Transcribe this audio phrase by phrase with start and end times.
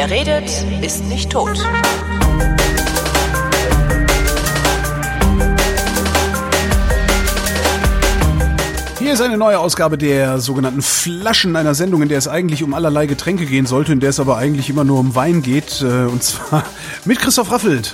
[0.00, 0.50] Wer redet,
[0.80, 1.58] ist nicht tot.
[8.98, 12.72] Hier ist eine neue Ausgabe der sogenannten Flaschen einer Sendung, in der es eigentlich um
[12.72, 15.82] allerlei Getränke gehen sollte, in der es aber eigentlich immer nur um Wein geht.
[15.82, 16.64] äh, Und zwar
[17.04, 17.92] mit Christoph Raffelt.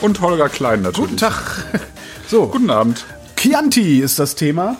[0.00, 1.10] Und Holger Klein natürlich.
[1.10, 1.64] Guten Tag.
[2.26, 3.04] So, Guten Abend.
[3.36, 4.76] Chianti ist das Thema.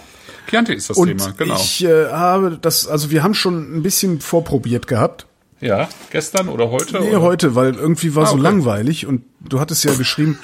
[0.51, 1.55] Chianti ist das Und Thema, genau.
[1.55, 5.28] ich äh, habe das, also wir haben schon ein bisschen vorprobiert gehabt.
[5.61, 7.01] Ja, gestern oder heute?
[7.01, 7.21] Nee, oder?
[7.23, 8.43] heute, weil irgendwie war Ah, so okay.
[8.43, 10.39] langweilig und du hattest ja geschrieben,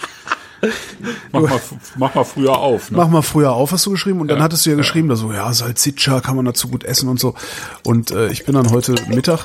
[1.30, 1.60] Mach mal,
[1.98, 2.90] mach mal früher auf.
[2.90, 2.96] Ne?
[2.96, 5.16] mach mal früher auf, hast du geschrieben und dann Ja, hattest du ja, geschrieben, da
[5.16, 7.34] so, ja, Salsiccia kann man dazu gut essen und so.
[7.84, 9.45] Und äh, ich bin dann heute Mittag,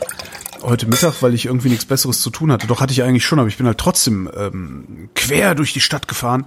[0.62, 3.38] heute Mittag, weil ich irgendwie nichts Besseres zu tun hatte, doch hatte ich eigentlich schon,
[3.40, 6.46] aber ich bin halt trotzdem ähm, quer durch die Stadt gefahren,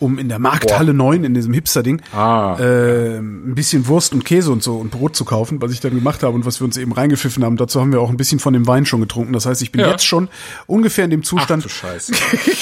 [0.00, 2.56] um in der Markthalle 9, in diesem Hipster-Ding, Ah.
[2.58, 5.94] äh, ein bisschen Wurst und Käse und so und Brot zu kaufen, was ich dann
[5.94, 7.56] gemacht habe und was wir uns eben reingepfiffen haben.
[7.56, 9.32] Dazu haben wir auch ein bisschen von dem Wein schon getrunken.
[9.32, 9.90] Das heißt, ich bin Ja.
[9.90, 10.28] jetzt schon
[10.66, 12.12] ungefähr in dem Ach Zustand, du Scheiße.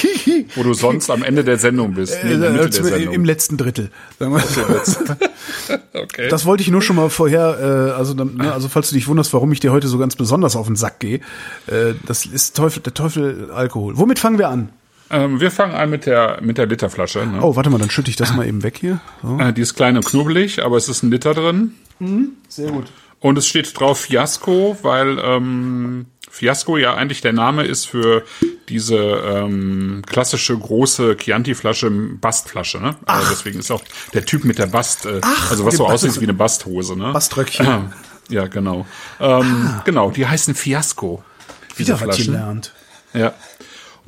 [0.57, 2.19] Wo du sonst am Ende der Sendung bist.
[2.25, 3.15] Nee, der äh, der Sendung.
[3.15, 3.91] im letzten Drittel.
[4.19, 4.43] Sagen wir.
[6.03, 6.29] okay.
[6.29, 9.07] Das wollte ich nur schon mal vorher, äh, also, dann, ne, also falls du dich
[9.09, 11.21] wunderst, warum ich dir heute so ganz besonders auf den Sack gehe,
[11.67, 13.97] äh, das ist Teufel, der Teufel Alkohol.
[13.99, 14.71] Womit fangen wir an?
[15.11, 17.27] Ähm, wir fangen an mit der, mit der Literflasche.
[17.27, 17.39] Ne?
[17.43, 19.01] Oh, warte mal, dann schütte ich das mal eben weg hier.
[19.23, 19.39] So.
[19.39, 21.75] Äh, die ist klein und knubbelig, aber es ist ein Liter drin.
[22.49, 22.87] Sehr gut.
[23.21, 28.23] Und es steht drauf Fiasco, weil ähm, Fiasco ja eigentlich der Name ist für
[28.69, 32.79] diese ähm, klassische große Chianti-Flasche, Bastflasche.
[32.79, 32.95] Ne?
[33.07, 33.83] Also deswegen ist auch
[34.15, 36.97] der Typ mit der Bast, äh, Ach, also was so aussieht wie eine Basthose.
[36.97, 37.13] Ne?
[37.13, 37.93] Baströckchen.
[38.29, 38.87] Ja, genau.
[39.19, 41.25] Ähm, Genau, die heißen Fiasco.
[41.77, 42.27] Wieder was Flaschen.
[42.35, 42.73] gelernt.
[43.15, 43.33] Ja.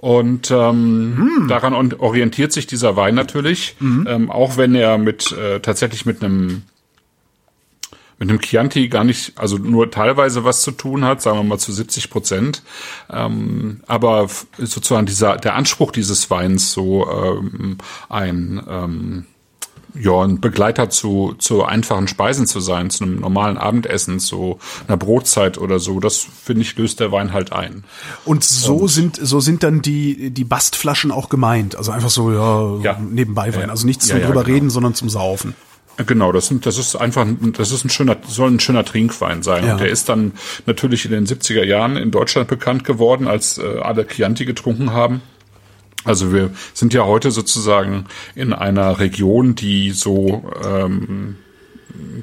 [0.01, 5.61] Und ähm, daran on- orientiert sich dieser Wein natürlich, ähm, auch wenn er mit äh,
[5.61, 6.63] tatsächlich mit einem
[8.19, 11.59] mit einem Chianti gar nicht, also nur teilweise was zu tun hat, sagen wir mal
[11.59, 12.63] zu 70 Prozent.
[13.11, 14.29] Ähm, aber
[14.59, 17.79] sozusagen dieser der Anspruch dieses Weins, so ähm,
[18.11, 19.27] ein ähm,
[19.99, 24.97] ja, ein Begleiter zu, zu einfachen Speisen zu sein, zu einem normalen Abendessen, zu einer
[24.97, 27.85] Brotzeit oder so, das finde ich löst der Wein halt ein.
[28.25, 31.77] Und so sind so sind dann die die Bastflaschen auch gemeint.
[31.77, 32.99] Also einfach so ja, Ja.
[33.01, 33.71] nebenbei Wein.
[33.71, 34.55] Also nichts zum ja, drüber genau.
[34.55, 35.55] reden, sondern zum Saufen.
[36.07, 39.43] Genau, das, sind, das ist einfach, ein- das ist ein schöner, soll ein schöner Trinkwein
[39.43, 39.67] sein.
[39.67, 39.73] Ja.
[39.73, 40.33] Und der ist dann
[40.65, 45.21] natürlich in den 70er Jahren in Deutschland bekannt geworden, als äh, alle Chianti getrunken haben.
[46.05, 51.37] Also wir sind ja heute sozusagen in einer Region, die so ähm,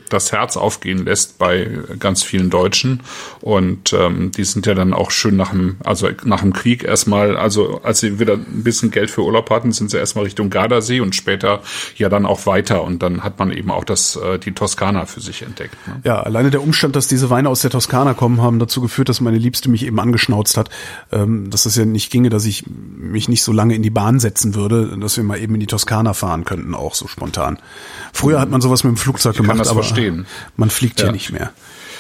[0.10, 1.70] das Herz aufgehen lässt bei
[2.00, 3.02] ganz vielen Deutschen.
[3.42, 7.38] Und ähm, die sind ja dann auch schön nach dem, also nach dem Krieg erstmal,
[7.38, 11.00] also als sie wieder ein bisschen Geld für Urlaub hatten, sind sie erstmal Richtung Gardasee
[11.00, 11.62] und später
[11.96, 12.84] ja dann auch weiter.
[12.84, 15.76] Und dann hat man eben auch das, äh, die Toskana für sich entdeckt.
[15.88, 16.02] Ne?
[16.04, 19.22] Ja, alleine der Umstand, dass diese Weine aus der Toskana kommen, haben dazu geführt, dass
[19.22, 20.70] meine Liebste mich eben angeschnauzt hat,
[21.12, 24.20] ähm, dass es ja nicht ginge, dass ich mich nicht so lange in die Bahn
[24.20, 27.60] setzen würde, dass wir mal eben in die Toskana fahren könnten, auch so spontan.
[28.14, 30.26] Früher hat man sowas mit dem Flugzeug kann das verstehen.
[30.56, 31.06] man fliegt Ja.
[31.08, 31.52] hier nicht mehr.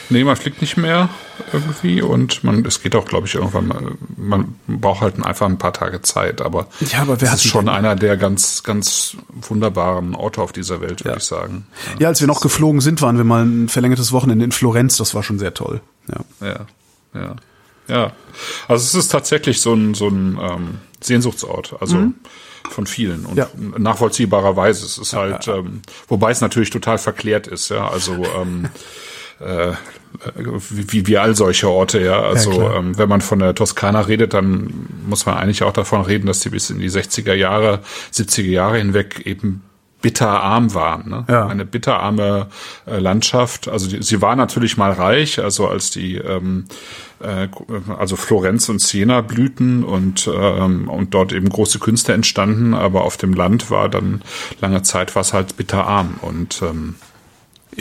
[0.10, 1.10] Nee, man fliegt nicht mehr
[1.52, 3.82] irgendwie und man, es geht auch, glaube ich, irgendwann mal,
[4.16, 7.66] man braucht halt einfach ein paar Tage Zeit, aber Ja, aber wer hat ist schon
[7.66, 7.76] denn?
[7.76, 9.18] einer der ganz, ganz
[9.50, 11.18] wunderbaren Orte auf dieser Welt, würde Ja.
[11.18, 11.68] ich sagen.
[12.00, 15.14] Ja, als wir noch geflogen sind, waren wir mal ein verlängertes Wochenende in Florenz, das
[15.14, 15.82] war schon sehr toll.
[16.08, 16.48] Ja.
[16.48, 16.66] Ja,
[17.14, 17.36] ja,
[17.90, 18.12] ja.
[18.70, 20.68] Also es ist tatsächlich so ein, so ein ähm,
[21.02, 21.98] Sehnsuchtsort, also
[22.70, 23.48] von vielen und Ja.
[23.78, 24.86] nachvollziehbarerweise.
[24.86, 27.88] Es ist halt, Ähm, wobei es natürlich total verklärt ist, ja.
[27.90, 28.70] Also ähm,
[29.40, 29.74] äh,
[30.70, 32.22] wie, wie all solche Orte, ja.
[32.22, 32.76] Also klar.
[32.78, 36.40] ähm, wenn man von der Toskana redet, dann muss man eigentlich auch davon reden, dass
[36.40, 37.82] die bis in die 60er Jahre,
[38.14, 39.62] 70er Jahre hinweg eben
[40.02, 41.10] bitterarm waren.
[41.10, 41.26] Ne?
[41.28, 41.48] Ja.
[41.48, 42.48] Eine bitterarme
[42.86, 43.68] äh, Landschaft.
[43.68, 46.66] Also die, sie war natürlich mal reich, also als die ähm,
[47.20, 47.48] äh,
[47.98, 53.18] also Florenz und Siena blühten und ähm, und dort eben große Künste entstanden, aber auf
[53.18, 54.22] dem Land war dann
[54.62, 56.96] lange Zeit was halt bitterarm und ähm,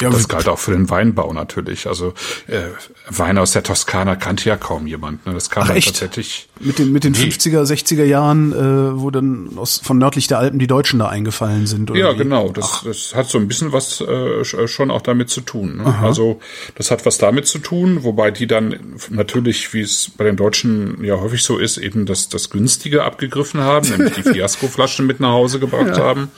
[0.00, 1.87] Ja, das galt auch für den Weinbau natürlich.
[1.87, 2.12] Also
[2.48, 2.60] äh,
[3.08, 5.25] Wein aus der Toskana kannte ja kaum jemand.
[5.26, 5.32] Ne?
[5.34, 5.88] Das kam Ach, dann echt?
[5.88, 6.48] tatsächlich.
[6.60, 7.19] Mit den, mit den Nee.
[7.19, 11.66] 50er, 60er Jahren, äh, wo dann aus, von nördlich der Alpen die Deutschen da eingefallen
[11.66, 11.90] sind.
[11.94, 12.19] Ja, wie?
[12.19, 12.48] genau.
[12.50, 14.04] Das, das hat so ein bisschen was äh,
[14.43, 15.76] sch- schon auch damit zu tun.
[15.78, 15.94] Ne?
[16.02, 16.40] Also
[16.75, 18.76] das hat was damit zu tun, wobei die dann
[19.10, 23.60] natürlich, wie es bei den Deutschen ja häufig so ist, eben das, das Günstige abgegriffen
[23.60, 26.28] haben, nämlich die Fiasko-Flaschen mit nach Hause gebracht haben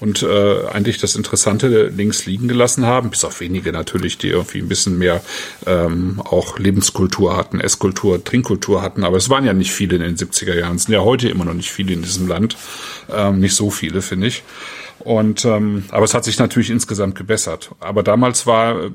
[0.00, 4.58] und äh, eigentlich das Interessante links liegen gelassen haben, bis auf wenige natürlich, die irgendwie
[4.58, 5.22] ein bisschen mehr
[5.66, 9.04] ähm, auch Lebenskultur hatten, Esskultur, Trinkkultur hatten.
[9.04, 10.76] Aber es waren ja nicht viele in den 70er Jahren.
[10.76, 12.56] Es sind ja heute immer noch nicht viele in diesem Land.
[13.12, 14.42] Ähm, nicht so viele, finde ich.
[15.00, 17.70] Und ähm, aber es hat sich natürlich insgesamt gebessert.
[17.80, 18.90] Aber damals war äh,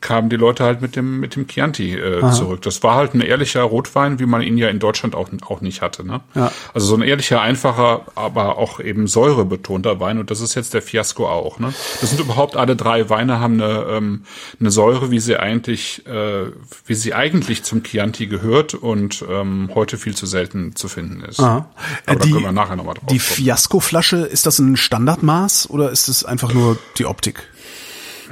[0.00, 2.62] kamen die Leute halt mit dem mit dem Chianti äh, zurück.
[2.62, 5.82] Das war halt ein ehrlicher Rotwein, wie man ihn ja in Deutschland auch auch nicht
[5.82, 6.06] hatte.
[6.06, 6.20] Ne?
[6.34, 6.52] Ja.
[6.74, 10.18] Also so ein ehrlicher, einfacher, aber auch eben säurebetonter Wein.
[10.18, 11.58] Und das ist jetzt der Fiasco auch.
[11.58, 11.72] Ne?
[12.00, 14.22] Das sind überhaupt alle drei Weine haben eine ähm,
[14.60, 16.46] eine Säure, wie sie eigentlich äh,
[16.86, 21.40] wie sie eigentlich zum Chianti gehört und ähm, heute viel zu selten zu finden ist.
[21.40, 21.68] Aha.
[22.06, 23.20] Aber Äh, da die- können wir nachher nochmal drauf Die kommen.
[23.20, 24.76] Fiasko-Flasche, ist das ein
[25.30, 27.48] Standardmaß oder ist es einfach nur die Optik?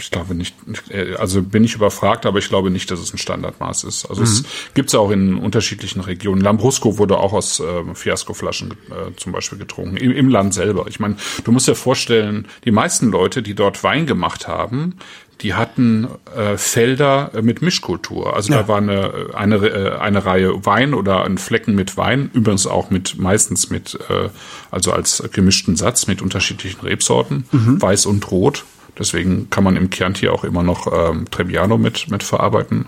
[0.00, 0.54] Ich glaube nicht,
[0.90, 4.06] äh, also bin ich überfragt, aber ich glaube nicht, dass es ein Standardmaß ist.
[4.06, 6.40] Also es gibt es auch in unterschiedlichen Regionen.
[6.40, 10.86] Lambrusco wurde auch aus äh, Fiasco-Flaschen äh, zum Beispiel getrunken, im, im Land selber.
[10.88, 14.98] Ich meine, du musst dir vorstellen, die meisten Leute, die dort Wein gemacht haben,
[15.40, 18.34] die hatten äh, Felder äh, mit Mischkultur.
[18.34, 18.62] Also Ja.
[18.62, 22.90] da war eine, eine, äh, eine Reihe Wein oder ein Flecken mit Wein, übrigens auch
[22.90, 24.28] mit meistens mit, äh,
[24.70, 28.64] also als gemischten Satz mit unterschiedlichen Rebsorten, weiß und rot.
[28.98, 32.86] Deswegen kann man im Chianti auch immer noch ähm, Trebbiano mit, mit verarbeiten.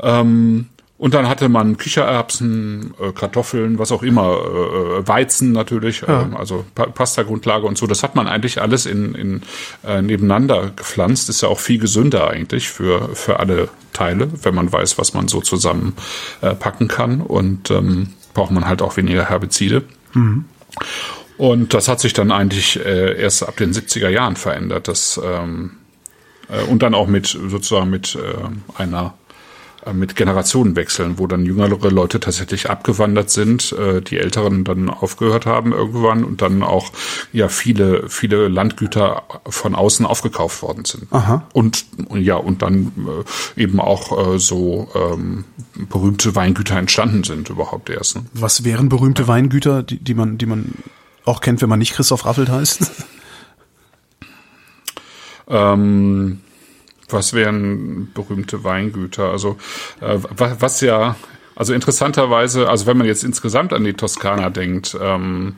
[0.00, 0.66] Ähm,
[0.98, 6.36] und dann hatte man Kichererbsen, äh, Kartoffeln, was auch immer, äh, äh, Weizen natürlich, ähm,
[6.36, 7.86] also pa Pasta-Grundlage und so.
[7.86, 9.42] Das hat man eigentlich alles in, in
[9.86, 11.28] äh, nebeneinander gepflanzt.
[11.28, 15.28] Ist ja auch viel gesünder eigentlich für für alle Teile, wenn man weiß, was man
[15.28, 15.94] so zusammen
[16.40, 17.20] äh, packen kann.
[17.20, 19.84] Und ähm, braucht man halt auch weniger Herbizide.
[21.36, 24.88] Und das hat sich dann eigentlich äh, erst ab den 70er Jahren verändert.
[24.88, 25.76] Das, ähm,
[26.48, 29.14] äh, und dann auch mit sozusagen mit äh, einer
[29.92, 35.72] mit Generationenwechseln, wo dann jüngere Leute tatsächlich abgewandert sind, äh, die Älteren dann aufgehört haben
[35.72, 36.92] irgendwann und dann auch
[37.32, 41.12] ja viele viele Landgüter von außen aufgekauft worden sind.
[41.12, 41.46] Aha.
[41.52, 42.92] Und und ja und dann
[43.56, 45.44] äh, eben auch äh, so ähm,
[45.88, 48.16] berühmte Weingüter entstanden sind überhaupt erst.
[48.16, 48.24] Ne?
[48.32, 50.74] Was wären berühmte Weingüter, die, die man, die man
[51.24, 52.90] auch kennt, wenn man nicht Christoph Raffelt heißt?
[55.50, 56.40] Ähm,
[57.08, 59.30] was wären berühmte Weingüter?
[59.30, 59.56] Also
[60.00, 61.16] äh, was, was ja,
[61.56, 65.54] also interessanterweise, also wenn man jetzt insgesamt an die Toskana denkt, ähm,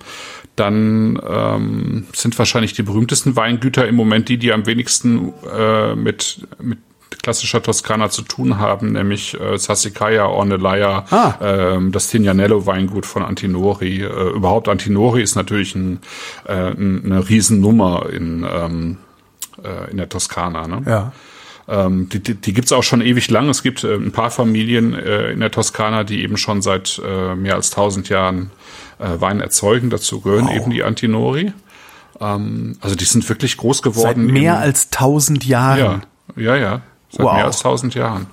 [0.57, 6.47] dann ähm, sind wahrscheinlich die berühmtesten Weingüter im Moment die, die am wenigsten äh, mit
[6.61, 6.79] mit
[7.23, 11.35] klassischer Toskana zu tun haben, nämlich äh, Sassicaia, Ornellaia, Ah.
[11.43, 14.03] ähm, das Tignanello Weingut von Antinori.
[14.03, 16.01] Äh, überhaupt Antinori ist natürlich ein,
[16.47, 18.97] äh, ein, eine Riesennummer in ähm,
[19.63, 20.67] äh, in der Toskana.
[20.67, 20.83] Ne?
[20.87, 21.13] Ja.
[21.71, 23.49] Ähm, die die, die gibt es auch schon ewig lang.
[23.49, 27.35] Es gibt äh, ein paar Familien äh, in der Toskana, die eben schon seit äh,
[27.37, 28.51] mehr als 1000 Jahren
[28.99, 29.89] äh, Wein erzeugen.
[29.89, 31.53] Dazu gehören eben die Antinori.
[32.21, 34.27] Ähm, also die sind wirklich groß Seit geworden.
[34.27, 35.79] mehr im- als tausend Jahren.
[35.79, 36.01] ja,
[36.37, 36.81] ja, ja.
[37.13, 37.35] Seit Wow.
[37.35, 38.27] mehr als 1000 Jahren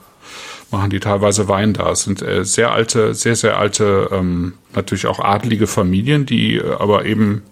[0.72, 1.92] machen die teilweise Wein da.
[1.92, 6.74] Es sind äh, sehr alte, sehr, sehr alte, ähm, natürlich auch adelige Familien, die äh,
[6.80, 7.44] aber eben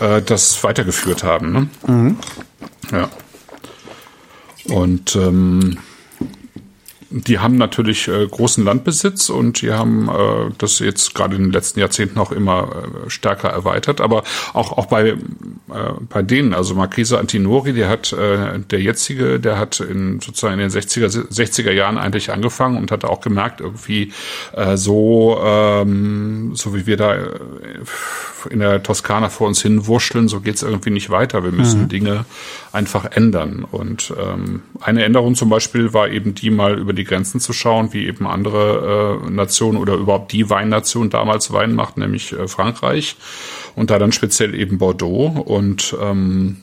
[0.00, 1.52] äh, das weitergeführt haben.
[1.52, 1.68] Ne?
[1.86, 2.16] Mhm.
[2.90, 3.08] Ja.
[4.68, 5.78] Und ähm,
[7.10, 11.52] die haben natürlich äh, großen Landbesitz und die haben äh, das jetzt gerade in den
[11.52, 14.00] letzten Jahrzehnten auch immer äh, stärker erweitert.
[14.00, 14.22] Aber
[14.54, 15.16] auch auch bei äh,
[16.08, 20.60] bei denen, also Marchese Antinori, der hat äh, der jetzige, der hat in sozusagen in
[20.60, 24.12] den 60er 60er Jahren eigentlich angefangen und hat auch gemerkt irgendwie
[24.52, 27.26] äh, so ähm, so wie wir da äh,
[28.48, 31.44] in der Toskana vor uns hin wurschteln, so geht's irgendwie nicht weiter.
[31.44, 32.24] Wir müssen Dinge
[32.72, 33.66] einfach ändern.
[33.70, 37.92] Und ähm, eine Änderung zum Beispiel war eben die, mal über die Grenzen zu schauen,
[37.92, 43.16] wie eben andere äh, Nationen oder überhaupt die Weinnation damals Wein macht, nämlich äh, Frankreich.
[43.74, 45.42] Und da dann speziell eben Bordeaux.
[45.44, 46.58] Und ähm,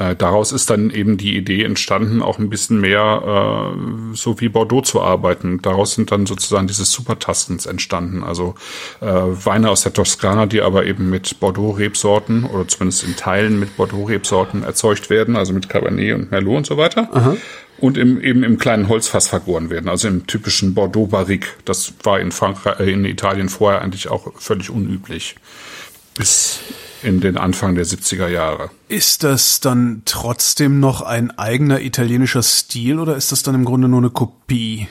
[0.00, 4.48] äh, daraus ist dann eben die Idee entstanden, auch ein bisschen mehr äh, so wie
[4.48, 5.60] Bordeaux zu arbeiten.
[5.62, 8.54] Daraus sind dann sozusagen diese Supertastens entstanden, also
[9.00, 13.76] äh, Weine aus der Toskana, die aber eben mit Bordeaux-Rebsorten oder zumindest in Teilen mit
[13.76, 17.08] Bordeaux-Rebsorten erzeugt werden, also mit Cabernet und Merlot und so weiter.
[17.78, 21.48] Und im, eben im kleinen Holzfass vergoren werden, also im typischen Bordeaux-Barrique.
[21.66, 25.36] Das war in Frankreich, äh, in Italien vorher eigentlich auch völlig unüblich.
[26.14, 26.60] Bis
[27.06, 28.70] in den Anfang der 70er Jahre.
[28.88, 33.88] Ist das dann trotzdem noch ein eigener italienischer Stil oder ist das dann im Grunde
[33.88, 34.88] nur eine Kopie?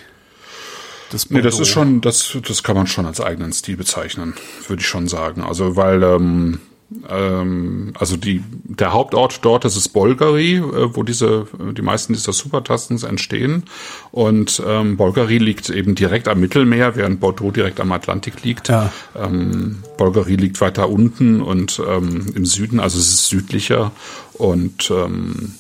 [1.12, 4.34] Des Nee, das ist schon, das, das kann man schon als eigenen Stil bezeichnen,
[4.68, 5.44] würde ich schon sagen.
[5.44, 6.62] Also weil, ähm,
[7.10, 12.34] ähm, also die, der Hauptort dort, das ist Bolgari, äh, wo diese, die meisten dieser
[12.34, 13.64] Supertastens entstehen.
[14.12, 18.70] Und ähm, Bolgari liegt eben direkt am Mittelmeer, während Bordeaux direkt am Atlantik liegt.
[18.70, 18.92] Ja.
[19.16, 23.92] Ähm, Bolgari liegt weiter unten und ähm, im Süden, also es ist südlicher
[24.34, 25.56] und ähm,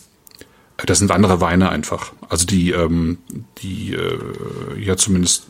[0.85, 2.11] das sind andere Weine einfach.
[2.29, 3.17] Also die, ähm,
[3.59, 4.19] die äh,
[4.77, 5.47] ja zumindest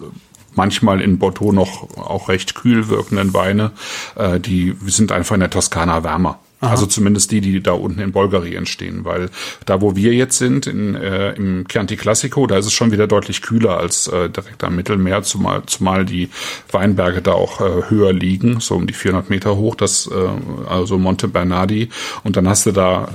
[0.55, 3.71] manchmal in Bordeaux noch auch recht kühl wirkenden Weine,
[4.15, 6.39] äh, die sind einfach in der Toskana wärmer.
[6.61, 9.29] Also zumindest die, die da unten in Bulgari entstehen, weil
[9.65, 13.07] da, wo wir jetzt sind, in, äh, im Chianti Classico, da ist es schon wieder
[13.07, 16.29] deutlich kühler als äh, direkt am Mittelmeer, zumal, zumal die
[16.71, 20.97] Weinberge da auch äh, höher liegen, so um die 400 Meter hoch, das äh, also
[20.97, 21.89] Monte Bernardi.
[22.23, 23.09] Und dann hast du da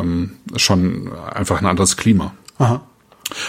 [0.00, 2.32] ähm, schon einfach ein anderes Klima.
[2.58, 2.80] Aha.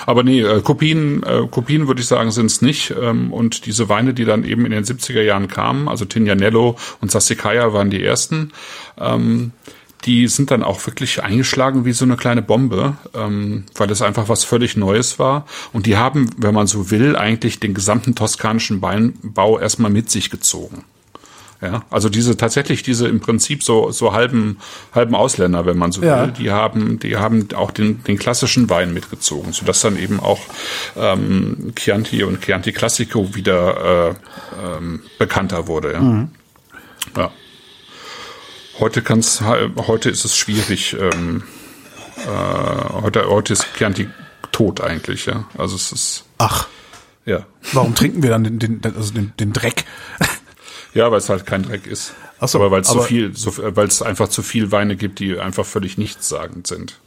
[0.06, 2.94] Aber nee, äh, Kopien, äh, Kopien würde ich sagen, sind es nicht.
[3.00, 7.12] Ähm, und diese Weine, die dann eben in den 70er Jahren kamen, also Tignanello und
[7.12, 8.52] Sassicaia waren die ersten,
[9.00, 9.52] ähm,
[10.06, 14.30] die sind dann auch wirklich eingeschlagen wie so eine kleine Bombe, ähm, weil es einfach
[14.30, 15.46] was völlig Neues war.
[15.74, 20.30] Und die haben, wenn man so will, eigentlich den gesamten toskanischen Weinbau erstmal mit sich
[20.30, 20.86] gezogen.
[21.62, 24.60] Ja, also diese tatsächlich diese im Prinzip so so halben
[24.96, 26.24] halben Ausländer, wenn man so Ja.
[26.24, 30.22] will, die haben die haben auch den den klassischen Wein mitgezogen, so dass dann eben
[30.22, 30.40] auch
[30.96, 35.94] ähm, Chianti und Chianti Classico wieder äh, ähm, bekannter wurde.
[35.94, 36.28] Ja.
[37.24, 37.32] ja.
[38.80, 40.96] Heute kann's heute ist es schwierig.
[40.98, 41.44] Ähm,
[42.26, 44.08] äh, heute heute ist Chianti
[44.54, 45.26] tot eigentlich.
[45.26, 46.68] Ja, also es ist Ach,
[47.26, 49.84] ja warum trinken wir dann den, den, also den, den Dreck?
[50.94, 52.14] Ja, weil es halt kein Dreck ist.
[52.40, 55.20] Ach so, aber weil es zu viel, so, weil es einfach zu viel Weine gibt,
[55.20, 57.00] die einfach völlig nichtssagend sind.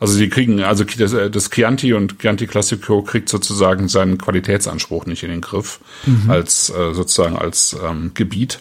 [0.00, 5.06] Also die kriegen, also das, äh, das Chianti und Chianti Classico kriegt sozusagen seinen Qualitätsanspruch
[5.06, 6.30] nicht in den Griff Mhm.
[6.30, 8.60] als äh, sozusagen als ähm, Gebiet.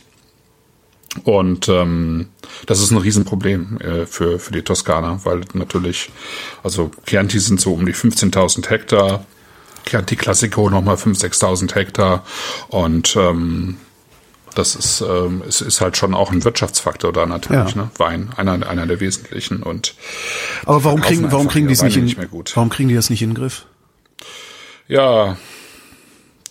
[1.24, 2.27] Und ähm,
[2.65, 6.10] das ist ein Riesenproblem äh, für für die Toskana, weil natürlich,
[6.63, 9.25] also Chianti sind so um die 15.000 Hektar,
[9.86, 12.25] Chianti Classico nochmal 5.000, 6.000 Hektar
[12.69, 13.77] und ähm,
[14.55, 17.83] das ist, ähm, es ist halt schon auch ein Wirtschaftsfaktor da natürlich, Ja.
[17.83, 17.91] ne?
[17.98, 19.63] Wein, einer, einer der wesentlichen.
[19.63, 19.95] Und
[20.65, 22.17] Aber warum kriegen, warum kriegen die es nicht in, nicht
[22.55, 23.65] warum kriegen die das nicht in den Griff?
[24.88, 25.38] ja,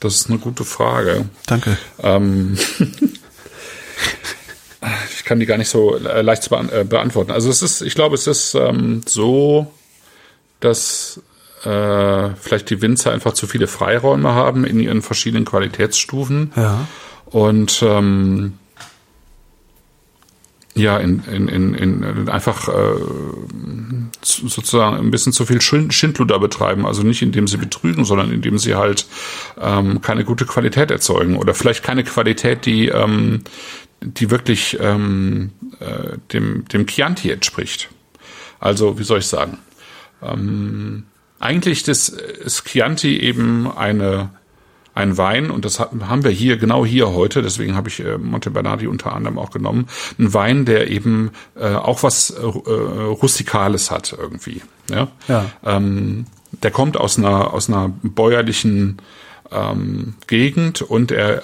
[0.00, 1.26] das ist eine gute Frage.
[1.46, 1.78] Danke.
[2.02, 2.58] Ähm,
[5.16, 7.30] ich kann die gar nicht so äh, leicht äh, beantworten.
[7.30, 9.72] Also es ist, ich glaube, es ist ähm, so,
[10.60, 11.20] dass
[11.64, 16.52] äh, vielleicht die Winzer einfach zu viele Freiräume haben in ihren verschiedenen Qualitätsstufen.
[16.56, 16.88] Ja.
[17.32, 18.58] Und ähm,
[20.74, 22.72] ja, in, in, in, in einfach äh,
[24.22, 26.86] zu- sozusagen ein bisschen zu viel Schind- Schindluder betreiben.
[26.86, 29.06] Also nicht indem sie betrügen, sondern indem sie halt
[29.60, 31.36] ähm, keine gute Qualität erzeugen.
[31.36, 33.44] Oder vielleicht keine Qualität, die, ähm,
[34.00, 37.90] die wirklich ähm, äh, dem, dem Chianti entspricht.
[38.60, 39.58] Also, wie soll ich sagen?
[40.22, 41.04] Ähm,
[41.38, 44.30] eigentlich ist, ist Chianti eben eine
[44.94, 48.50] ein Wein, und das haben wir hier, genau hier heute, deswegen habe ich äh, Monte
[48.50, 53.90] Bernardi unter anderem auch genommen, ein Wein, der eben äh, auch was äh, äh, Rustikales
[53.90, 54.62] hat irgendwie.
[54.90, 55.08] Ja?
[55.28, 55.46] Ja.
[55.64, 56.26] Ähm,
[56.62, 58.98] der kommt aus einer, aus einer bäuerlichen
[59.50, 61.42] ähm, Gegend und er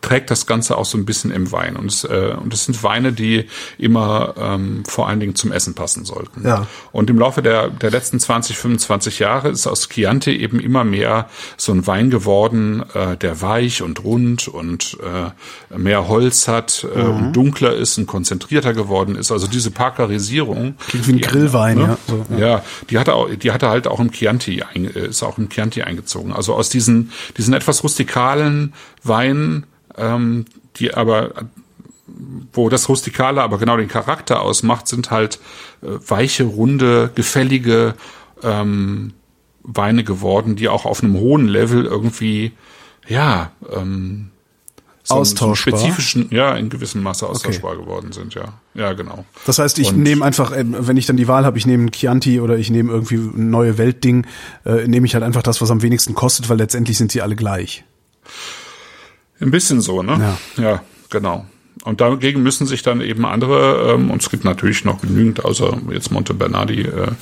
[0.00, 1.76] trägt das Ganze auch so ein bisschen im Wein.
[1.76, 3.46] Und es, äh, und es sind Weine, die
[3.78, 6.46] immer ähm, vor allen Dingen zum Essen passen sollten.
[6.46, 6.66] Ja.
[6.92, 11.28] Und im Laufe der, der letzten 20, 25 Jahre ist aus Chianti eben immer mehr
[11.56, 16.98] so ein Wein geworden, äh, der weich und rund und äh, mehr Holz hat äh,
[16.98, 17.16] Mhm.
[17.16, 19.30] und dunkler ist und konzentrierter geworden ist.
[19.32, 20.74] Also diese Parkerisierung.
[20.88, 21.82] Klingt wie ein Grillwein, ne?
[21.84, 21.98] ja.
[22.06, 22.38] So, ja.
[22.38, 25.82] ja, die hatte auch, die hatte halt auch im Chianti, äh, ist auch im Chianti
[25.82, 26.32] eingezogen.
[26.32, 29.66] Also aus diesen, diesen etwas rustikalen Weinen,
[29.98, 30.44] ähm,
[30.76, 31.32] die aber,
[32.52, 35.38] wo das Rustikale aber genau den Charakter ausmacht, sind halt
[35.82, 37.94] äh, weiche, runde, gefällige
[38.42, 39.12] ähm,
[39.62, 42.52] Weine geworden, die auch auf einem hohen Level irgendwie,
[43.06, 44.30] ja, ähm,
[45.04, 45.78] so einen- so Austauschbar.
[45.80, 48.54] spezifischen, ja, in gewissem Maße austauschbar geworden sind, ja.
[48.74, 49.24] Ja, genau.
[49.46, 51.92] Das heißt, ich nehme einfach, ähm, wenn ich dann die Wahl habe, ich nehme ein
[51.92, 54.26] Chianti oder ich nehme irgendwie ein neue Weltding,
[54.66, 57.36] äh, nehme ich halt einfach das, was am wenigsten kostet, weil letztendlich sind sie alle
[57.36, 57.84] gleich.
[59.40, 60.36] Ein bisschen so, ne?
[60.56, 60.62] Ja.
[60.62, 61.46] Ja, genau.
[61.84, 65.78] Und dagegen müssen sich dann eben andere, ähm, und es gibt natürlich noch genügend, außer
[65.90, 67.12] jetzt Monte Bernardi, äh,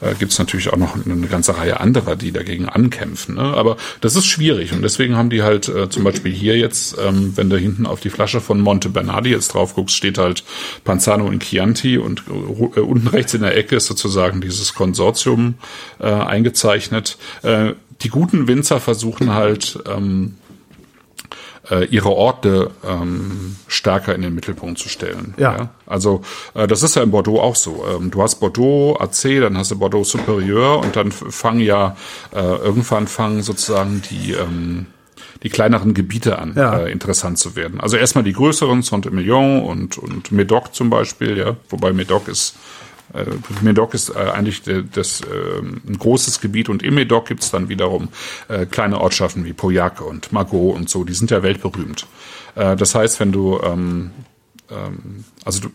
[0.00, 3.36] äh, gibt es natürlich auch noch eine ganze Reihe anderer, die dagegen ankämpfen.
[3.36, 3.42] Ne?
[3.42, 7.32] Aber das ist schwierig und deswegen haben die halt äh, zum Beispiel hier jetzt, ähm,
[7.36, 10.44] wenn du hinten auf die Flasche von Monte Bernardi jetzt drauf guckst, steht halt
[10.84, 15.54] Panzano und Chianti und äh, unten rechts in der Ecke ist sozusagen dieses Konsortium
[15.98, 17.18] äh, eingezeichnet.
[17.42, 20.36] Äh, die guten Winzer versuchen halt ähm,
[21.70, 25.34] äh, ihre Orte ähm, stärker in den Mittelpunkt zu stellen.
[25.36, 25.70] Ja.
[25.86, 26.22] Also
[26.54, 27.84] äh, das ist ja in Bordeaux auch so.
[27.88, 31.96] Ähm, du hast Bordeaux AC, dann hast du Bordeaux Superieur und dann fangen ja
[32.34, 34.86] äh, irgendwann fangen sozusagen die ähm,
[35.42, 36.80] die kleineren Gebiete an, Ja.
[36.80, 37.80] äh, interessant zu werden.
[37.80, 42.56] Also erstmal die größeren, Saint-Emilion und, und Médoc zum Beispiel, ja, wobei Médoc ist
[43.12, 43.24] äh,
[43.62, 47.68] Médoc ist äh, eigentlich de- das, äh, ein großes Gebiet und im Médoc gibt's dann
[47.68, 48.08] wiederum
[48.48, 52.06] äh, kleine Ortschaften wie Pauillac und Margaux und so, die sind ja weltberühmt.
[52.54, 54.10] Äh, das heißt, wenn du, ähm,
[54.70, 55.68] ähm, also du,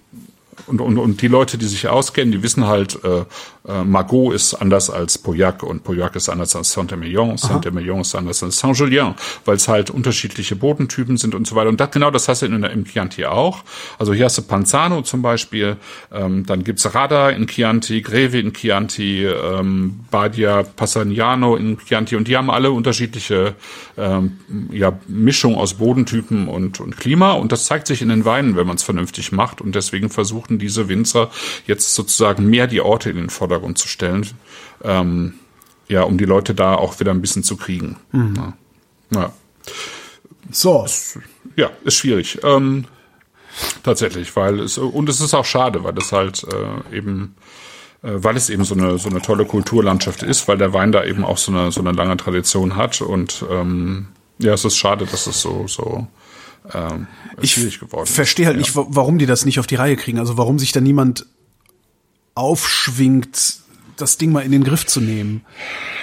[0.67, 3.25] und, und, und die Leute, die sich auskennen, die wissen halt, äh,
[3.67, 8.43] äh, Margot ist anders als Pauillac und Pauillac ist anders als Saint-Emilion, Saint-Emilion ist anders
[8.43, 11.69] als Saint-Julien, weil es halt unterschiedliche Bodentypen sind und so weiter.
[11.69, 13.63] Und das, genau das hast du in, im Chianti auch.
[13.97, 15.77] Also hier hast du Panzano zum Beispiel,
[16.11, 22.15] ähm, dann gibt's Rada in Chianti, Greve in Chianti, ähm, Badia Passagnano in Chianti.
[22.15, 23.55] Und die haben alle unterschiedliche
[23.97, 24.37] ähm,
[24.71, 27.33] ja, Mischung aus Bodentypen und, und Klima.
[27.33, 29.61] Und das zeigt sich in den Weinen, wenn man es vernünftig macht.
[29.61, 30.09] Und deswegen
[30.45, 31.29] versuchen diese Winzer
[31.67, 34.27] jetzt sozusagen mehr die Orte in den Vordergrund zu stellen,
[34.83, 35.35] ähm,
[35.87, 37.97] ja, um die Leute da auch wieder ein bisschen zu kriegen.
[38.11, 38.53] Mhm.
[39.11, 39.21] Ja.
[39.21, 39.33] ja.
[40.51, 40.85] So.
[41.55, 42.39] Ja, ist schwierig.
[42.43, 42.85] Ähm,
[43.83, 47.35] tatsächlich, weil es und es ist auch schade, weil es halt äh, eben
[48.03, 51.03] äh, weil es eben so eine so eine tolle Kulturlandschaft ist, weil der Wein da
[51.03, 55.05] eben auch so eine so eine lange Tradition hat und ähm, ja, es ist schade,
[55.05, 56.07] dass es so so
[56.73, 57.07] ähm,
[57.43, 58.05] schwierig geworden.
[58.05, 58.61] Ich verstehe halt ja.
[58.61, 60.19] nicht, warum die das nicht auf die Reihe kriegen.
[60.19, 61.25] Also warum sich da niemand
[62.33, 63.59] aufschwingt,
[63.97, 65.45] das Ding mal in den Griff zu nehmen.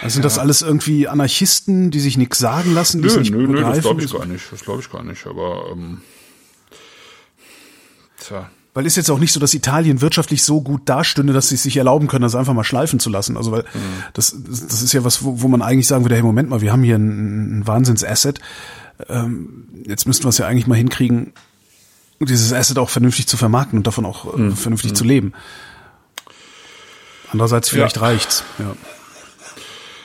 [0.03, 0.29] Also sind ja.
[0.29, 3.03] das alles irgendwie Anarchisten, die sich nichts sagen lassen?
[3.03, 4.45] Die nö, nicht nö, nö, das glaube ich gar nicht.
[4.51, 5.27] Das glaube ich gar nicht.
[5.27, 6.01] Aber ähm,
[8.19, 8.51] tja.
[8.75, 11.63] Weil ist jetzt auch nicht so, dass Italien wirtschaftlich so gut dastünde, dass sie es
[11.63, 13.37] sich erlauben können, das einfach mal schleifen zu lassen.
[13.37, 14.03] Also weil mhm.
[14.15, 16.73] das, das ist ja was, wo, wo man eigentlich sagen würde, hey, Moment mal, wir
[16.73, 18.41] haben hier ein, ein Wahnsinns-Asset.
[19.09, 21.33] Ähm, jetzt müssten wir es ja eigentlich mal hinkriegen,
[22.21, 24.57] dieses Asset auch vernünftig zu vermarkten und davon auch äh, mhm.
[24.57, 24.97] vernünftig mhm.
[24.97, 25.33] zu leben.
[27.31, 28.03] Andererseits vielleicht ja.
[28.03, 28.45] reicht's.
[28.59, 28.77] Ja.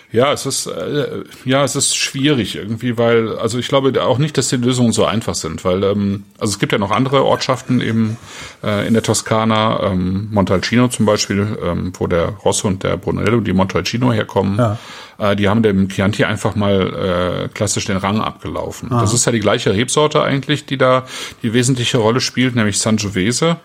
[0.10, 4.38] Ja, es ist äh, ja, es ist schwierig irgendwie, weil also ich glaube auch nicht,
[4.38, 7.82] dass die Lösungen so einfach sind, weil ähm, also es gibt ja noch andere Ortschaften
[7.82, 8.16] eben
[8.64, 13.42] äh, in der Toskana, ähm, Montalcino zum Beispiel, ähm, wo der Rosso und der Brunello,
[13.42, 14.78] die Montalcino herkommen, ja.
[15.18, 18.90] äh, die haben dem Chianti einfach mal äh, klassisch den Rang abgelaufen.
[18.94, 19.02] Ah.
[19.02, 21.06] Das ist ja die gleiche Rebsorte eigentlich, die da
[21.44, 23.58] die wesentliche Rolle spielt, nämlich Sangiovese.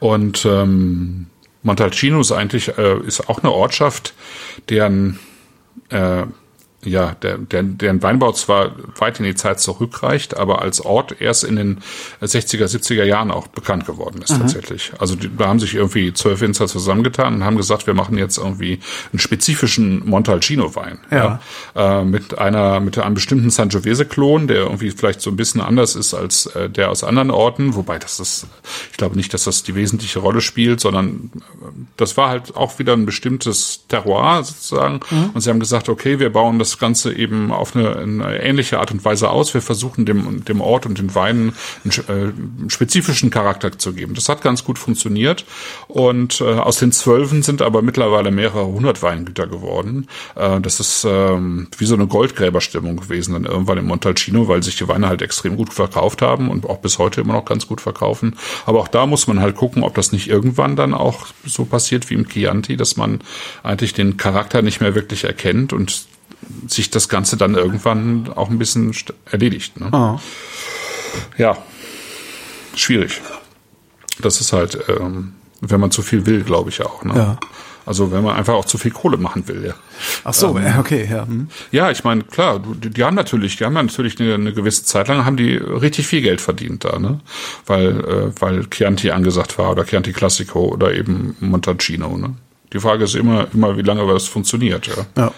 [0.00, 1.26] Und ähm,
[1.64, 4.14] Montalcino ist eigentlich äh, ist auch eine Ortschaft,
[4.68, 5.18] deren
[5.88, 6.24] äh,
[6.84, 11.44] ja, der, der, deren Weinbau zwar weit in die Zeit zurückreicht, aber als Ort erst
[11.44, 11.80] in den
[12.22, 14.40] 60er, 70er Jahren auch bekannt geworden ist mhm.
[14.40, 14.92] tatsächlich.
[14.98, 18.38] Also die, da haben sich irgendwie zwölf Winzer zusammengetan und haben gesagt, wir machen jetzt
[18.38, 18.80] irgendwie
[19.12, 20.98] einen spezifischen Montalcino-Wein.
[21.10, 21.40] Ja.
[21.74, 25.96] ja äh, mit einer, mit einem bestimmten Sangiovese-Klon, der irgendwie vielleicht so ein bisschen anders
[25.96, 28.46] ist als äh, der aus anderen Orten, wobei das ist,
[28.90, 31.66] ich glaube nicht, dass das die wesentliche Rolle spielt, sondern äh,
[31.96, 35.00] das war halt auch wieder ein bestimmtes Terroir sozusagen.
[35.10, 35.30] Mhm.
[35.34, 38.90] Und sie haben gesagt, okay, wir bauen das Ganze eben auf eine, eine, ähnliche Art
[38.90, 39.54] und Weise aus.
[39.54, 44.14] Wir versuchen dem, dem Ort und den Weinen einen, äh, spezifischen Charakter zu geben.
[44.14, 45.44] Das hat ganz gut funktioniert.
[45.88, 50.08] Und äh, aus den Zwölfen sind aber mittlerweile mehrere hundert Weingüter geworden.
[50.34, 54.76] Äh, das ist ähm, wie so eine Goldgräberstimmung gewesen dann irgendwann im Montalcino, weil sich
[54.76, 57.80] die Weine halt extrem gut verkauft haben und auch bis heute immer noch ganz gut
[57.80, 58.36] verkaufen.
[58.66, 62.10] Aber auch da muss man halt gucken, ob das nicht irgendwann dann auch so passiert
[62.10, 63.20] wie im Chianti, dass man
[63.62, 66.06] eigentlich den Charakter nicht mehr wirklich erkennt und
[66.68, 68.94] sich das Ganze dann irgendwann auch ein bisschen
[69.30, 69.78] erledigt.
[69.80, 69.88] Ne?
[69.92, 70.20] Oh.
[71.38, 71.56] Ja,
[72.74, 73.20] schwierig.
[74.20, 77.04] Das ist halt, ähm, wenn man zu viel will, glaube ich auch.
[77.04, 77.14] Ne?
[77.16, 77.38] Ja.
[77.86, 79.74] Also wenn man einfach auch zu viel Kohle machen will, ja.
[80.24, 81.26] Ach so, ähm, okay, ja.
[81.26, 81.48] Hm.
[81.70, 85.08] Ja, ich meine, klar, die, die, haben natürlich, die haben natürlich eine, eine, gewisse Zeit
[85.08, 87.20] lang haben die richtig viel Geld verdient da, ne?
[87.66, 92.34] Weil, äh, weil Chianti angesagt war oder Chianti Classico oder eben Montalcino, ne?
[92.72, 95.06] Die Frage ist immer, immer, wie lange das funktioniert, ja.
[95.16, 95.32] Ja.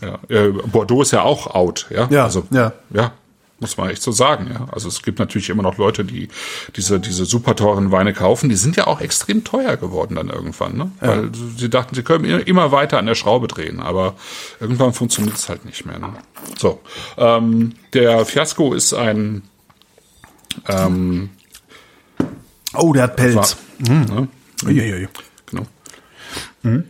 [0.00, 0.18] Ja.
[0.28, 2.08] Äh, Bordeaux ist ja auch out, ja.
[2.10, 2.24] Ja.
[2.24, 2.72] Also, ja.
[2.90, 3.12] ja.
[3.60, 4.68] Muss man echt so sagen, ja.
[4.70, 6.28] Also es gibt natürlich immer noch Leute, die
[6.76, 8.48] diese, diese super teuren Weine kaufen.
[8.48, 10.92] Die sind ja auch extrem teuer geworden dann irgendwann, ne?
[11.00, 11.08] Ja.
[11.08, 14.14] Weil sie dachten, sie können immer weiter an der Schraube drehen, aber
[14.60, 15.98] irgendwann funktioniert es halt nicht mehr.
[15.98, 16.12] Ne?
[16.56, 16.80] So.
[17.16, 19.42] Ähm, der Fiasco ist ein
[20.68, 21.30] ähm,
[22.74, 23.34] Oh, der hat Pelz.
[23.34, 24.04] War, mhm.
[24.04, 24.28] ne?
[25.46, 25.66] Genau.
[26.62, 26.84] Mhm.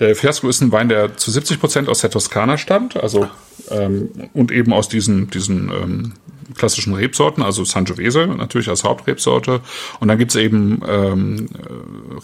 [0.00, 3.28] Der Fiasco ist ein Wein, der zu 70 Prozent aus der Toskana stammt, also
[3.70, 6.12] ähm, und eben aus diesen diesen ähm,
[6.56, 9.60] klassischen Rebsorten, also Sangiovese natürlich als Hauptrebsorte.
[10.00, 11.48] Und dann gibt's eben ähm,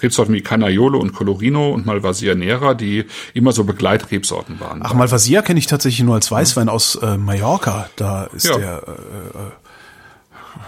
[0.03, 4.81] Rebsorten wie Canaiolo und Colorino und Malvasia Nera, die immer so Begleitrebsorten waren.
[4.83, 7.89] Ach, Malvasia kenne ich tatsächlich nur als Weißwein aus äh, Mallorca.
[7.97, 8.59] Da ist ja.
[8.59, 9.51] der äh, äh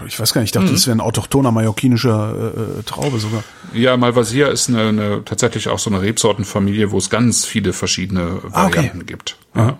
[0.07, 0.73] ich weiß gar nicht, ich dachte, mhm.
[0.73, 3.43] das wäre ein autochthoner mallorquinischer äh, äh, Traube sogar.
[3.73, 8.43] Ja, Malvasia ist eine, eine, tatsächlich auch so eine Rebsortenfamilie, wo es ganz viele verschiedene
[8.43, 9.03] Varianten ah, okay.
[9.05, 9.37] gibt.
[9.55, 9.79] Ja.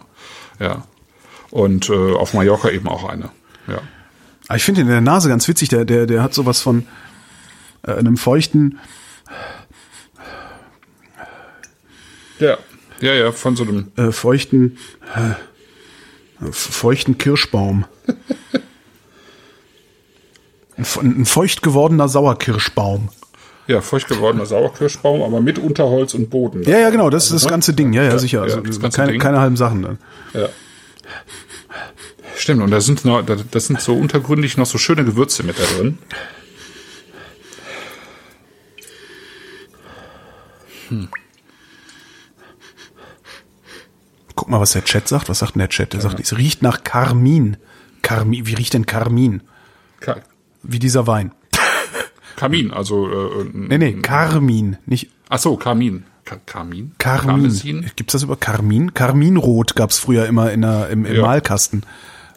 [0.59, 0.83] ja.
[1.51, 3.29] Und äh, auf Mallorca eben auch eine.
[3.67, 3.75] Ja.
[3.75, 3.81] Aber
[4.49, 6.85] ah, ich finde in der Nase ganz witzig, der, der, der hat sowas von
[7.83, 8.79] äh, einem feuchten.
[12.39, 12.57] Ja,
[12.99, 14.77] ja, ja, von so einem äh, feuchten,
[15.15, 17.85] äh, feuchten Kirschbaum.
[20.77, 20.85] Ein,
[21.21, 23.09] ein feucht gewordener Sauerkirschbaum.
[23.67, 26.63] Ja, feucht gewordener Sauerkirschbaum, aber mit Unterholz und Boden.
[26.63, 27.49] Ja, ja, genau, das ist das ne?
[27.51, 27.93] ganze Ding.
[27.93, 28.39] Ja, ja, Ja, sicher.
[28.39, 29.21] ja, Also das ganze keine, Ding.
[29.21, 29.97] keine halben Sachen dann.
[30.33, 30.49] Ja.
[32.35, 35.57] Stimmt, und da sind noch, da- das sind so untergründig noch so schöne Gewürze mit
[35.59, 35.97] da drin.
[44.35, 45.29] Guck mal, was der Chat sagt.
[45.29, 45.93] Was sagt denn der Chat?
[45.93, 47.57] Der sagt, es riecht nach Karmin.
[48.01, 48.45] Karmin.
[48.47, 49.41] Wie riecht denn Karmin?
[49.99, 50.17] Ka
[50.63, 51.31] Wie dieser Wein.
[52.35, 53.07] Kamin, also
[53.41, 56.03] äh, Nee, nee, Karmin, nicht ach so, Kamin.
[56.25, 56.93] Ka Kamin?
[56.97, 57.27] Karmin.
[57.27, 57.91] Karmesin?
[57.95, 58.93] Gibt's das über Karmin?
[58.93, 61.21] Karminrot gab's früher immer in der, im, im Ja.
[61.21, 61.83] Malkasten.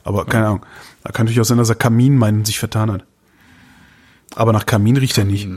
[0.03, 0.67] Aber keine Ahnung.
[1.05, 3.05] Da kann natürlich auch sein, dass er Kamin meinen sich vertan hat.
[4.35, 5.49] Aber nach Kamin riecht er nicht.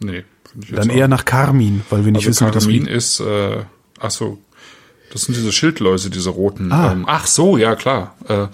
[0.00, 2.82] Nee, finde ich Dann eher nach Karmin, weil wir nicht also wissen, wie das Karmin
[2.82, 2.92] riecht.
[2.96, 3.64] ist, äh,
[4.00, 4.38] ach so,
[5.12, 6.72] das sind diese Schildläuse, diese roten.
[6.72, 6.92] Ah.
[6.92, 8.14] Ähm, ach so, ja klar.
[8.28, 8.46] Äh,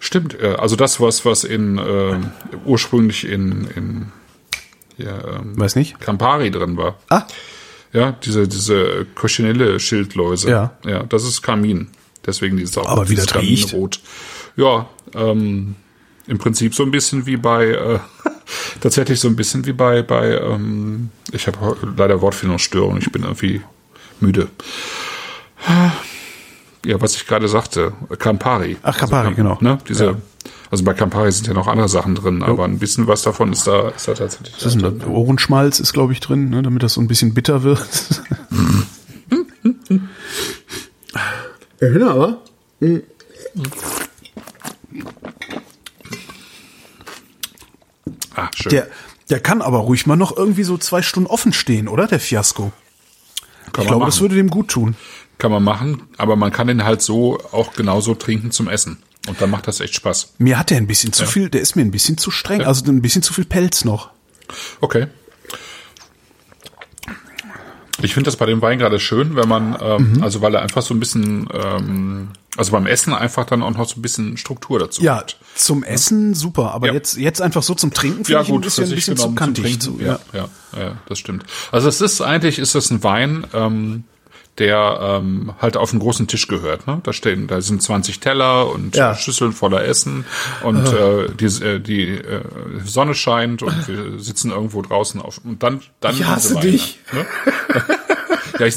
[0.00, 0.38] stimmt.
[0.40, 2.16] Äh, also das was was in äh,
[2.64, 4.06] ursprünglich in in
[4.96, 6.00] ja, ähm, Weiß nicht.
[6.00, 6.98] Campari drin war.
[7.08, 7.22] Ah,
[7.92, 10.48] Ja, diese, diese Cochinelle-Schildläuse.
[10.50, 10.72] Ja.
[10.84, 11.88] Ja, das ist Kamin.
[12.24, 13.70] Deswegen dieses auch Aber wie dieses das riecht.
[13.70, 14.00] Kaminrot.
[14.56, 15.74] Ja, ähm,
[16.26, 17.98] im Prinzip so ein bisschen wie bei, äh,
[18.80, 23.62] tatsächlich so ein bisschen wie bei, bei, ähm, ich habe leider Wortfindungsstörung, ich bin irgendwie
[24.20, 24.48] müde.
[26.86, 28.76] Ja, was ich gerade sagte, Campari.
[28.82, 29.58] Ach, Campari, Cam- genau.
[29.60, 30.14] Ne, diese, Ja.
[30.70, 33.66] Also bei Campari sind ja noch andere Sachen drin, aber ein bisschen was davon ist
[33.66, 35.08] da, ist da tatsächlich was ist denn das?
[35.08, 37.86] Ohrenschmalz ist, glaube ich, drin, ne, damit das so ein bisschen bitter wird.
[41.80, 42.38] Ja, genau, aber.
[48.34, 48.70] Ah, schön.
[48.70, 48.88] Der,
[49.30, 52.06] der kann aber ruhig mal noch irgendwie so zwei Stunden offen stehen, oder?
[52.06, 52.72] Der Fiasco.
[53.72, 54.10] Kann ich glaube, machen.
[54.10, 54.96] das würde dem gut tun.
[55.38, 58.98] Kann man machen, aber man kann den halt so auch genauso trinken zum Essen.
[59.26, 60.34] Und dann macht das echt Spaß.
[60.38, 62.84] Mir hat der ein bisschen zu viel, der ist mir ein bisschen zu streng, also
[62.90, 64.10] ein bisschen zu viel Pelz noch.
[64.80, 65.06] Okay.
[68.02, 70.22] Ich finde das bei dem Wein gerade schön, wenn man, ähm, Mhm.
[70.22, 73.88] also weil er einfach so ein bisschen, ähm, also beim Essen einfach dann auch noch
[73.88, 75.38] so ein bisschen Struktur dazu Ja, hat.
[75.54, 76.92] zum Essen super, aber Ja.
[76.92, 79.16] jetzt, jetzt einfach so zum Trinken finde Ja ich ihn ein gut, bisschen, ein bisschen
[79.16, 79.80] zu kantig.
[79.80, 81.44] Zu, ja, ja, ja, das stimmt.
[81.70, 84.04] Also es ist eigentlich, ist das ein Wein, ähm,
[84.58, 86.86] der ähm, halt auf einen großen Tisch gehört.
[86.86, 87.00] Ne?
[87.02, 89.14] Da stehen, da sind 20 Teller und Ja.
[89.16, 90.24] Schüsseln voller Essen
[90.62, 92.42] und äh, die, äh, die äh,
[92.84, 97.00] Sonne scheint und wir sitzen irgendwo draußen auf und dann dann Ich hasse dich.
[97.12, 97.26] Ne?
[98.60, 98.76] ja, ich,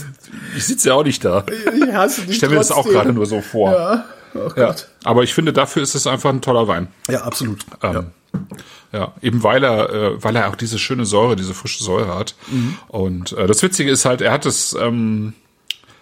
[0.55, 1.45] ich sitze ja auch nicht da.
[1.47, 2.93] Ich hasse dich Ich stelle mir das auch trotzdem.
[2.93, 3.71] gerade nur so vor.
[3.71, 4.05] Ja.
[4.33, 6.87] Oh Ja, aber ich finde, dafür ist es einfach ein toller Wein.
[7.09, 7.59] Ja, absolut.
[7.81, 8.07] Ähm,
[8.91, 9.13] ja.
[9.21, 12.35] eben weil er, äh, weil er auch diese schöne Säure, diese frische Säure hat.
[12.87, 15.33] Und äh, das Witzige ist halt, er hat es, ähm,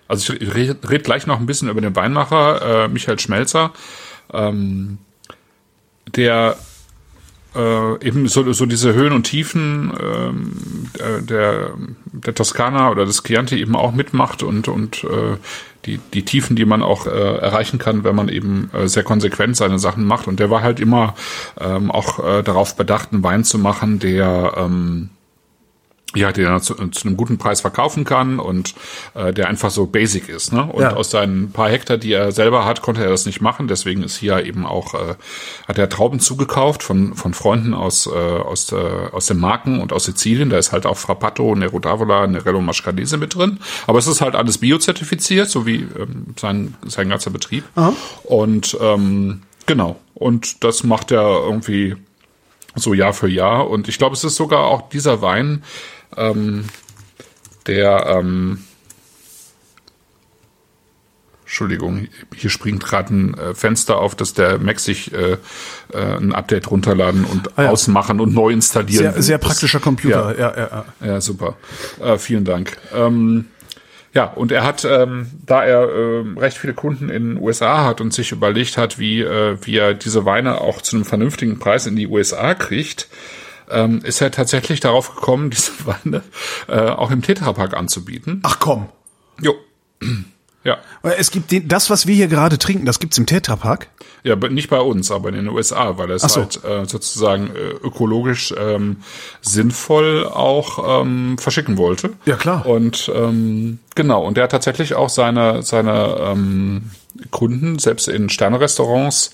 [0.07, 3.71] also ich rede red gleich noch ein bisschen über den Weinmacher, äh, Michael Schmelzer,
[4.33, 4.99] ähm,
[6.07, 6.57] der
[7.55, 10.51] äh, eben so, so diese Höhen und Tiefen ähm,
[10.99, 11.73] der, der,
[12.11, 15.37] der Toskana oder des Chianti eben auch mitmacht und, und äh,
[15.85, 19.55] die, die Tiefen, die man auch äh, erreichen kann, wenn man eben äh, sehr konsequent
[19.55, 20.27] seine Sachen macht.
[20.27, 21.15] Und der war halt immer
[21.59, 25.09] ähm, auch äh, darauf bedacht, einen Wein zu machen, der ähm,
[26.15, 28.73] ja, den er zu, zu einem guten Preis verkaufen kann und
[29.13, 30.53] äh, der einfach so basic ist.
[30.53, 30.63] Ne?
[30.63, 30.93] Und Ja.
[30.95, 33.67] aus seinen paar Hektar, die er selber hat, konnte er das nicht machen.
[33.67, 35.15] Deswegen ist hier eben auch, äh,
[35.67, 39.93] hat er Trauben zugekauft von, von Freunden aus, äh, aus, äh, aus den Marken und
[39.93, 40.49] aus Sizilien.
[40.49, 43.59] Da ist halt auch Frappato, Nero d'Avola, Nerello Mascalese mit drin.
[43.87, 47.63] Aber es ist halt alles biozertifiziert, so wie ähm, sein, sein ganzer Betrieb.
[48.23, 49.97] Und ähm, genau.
[50.13, 51.95] Und das macht er irgendwie
[52.75, 53.69] so Jahr für Jahr.
[53.69, 55.63] Und ich glaube, es ist sogar auch dieser Wein,
[56.17, 56.65] ähm,
[57.67, 58.63] der, ähm,
[61.43, 65.37] Entschuldigung, hier springt gerade ein äh, Fenster auf, dass der Mac sich äh, äh,
[65.93, 67.69] ein Update runterladen und Ah ja.
[67.69, 69.13] ausmachen und neu installieren.
[69.13, 70.37] Sehr, sehr praktischer Computer.
[70.37, 71.07] Ja, ja, ja.
[71.07, 71.55] ja, super.
[72.01, 72.77] Äh, vielen Dank.
[72.93, 73.45] Ähm,
[74.15, 77.99] ja, und er hat, ähm, da er ähm, recht viele Kunden in den USA hat
[77.99, 81.85] und sich überlegt hat, wie, äh, wie er diese Weine auch zu einem vernünftigen Preis
[81.85, 83.09] in die USA kriegt,
[83.69, 86.23] ähm, ist er tatsächlich darauf gekommen, diese Weine
[86.67, 88.41] äh, auch im Tetrapack anzubieten.
[88.43, 88.89] Ach komm.
[89.41, 89.53] Jo.
[90.63, 90.79] Ja.
[91.03, 93.87] Es gibt den, das, was wir hier gerade trinken, das gibt's im Tetrapack.
[94.23, 96.41] Ja, nicht bei uns, aber in den USA, weil er es so.
[96.41, 98.97] halt äh, sozusagen äh, ökologisch ähm,
[99.41, 102.13] sinnvoll auch ähm, verschicken wollte.
[102.25, 102.65] Ja, klar.
[102.65, 106.89] Und ähm, genau, und der hat tatsächlich auch seine seine ähm,
[107.29, 109.31] Kunden, selbst in Sternerestaurants,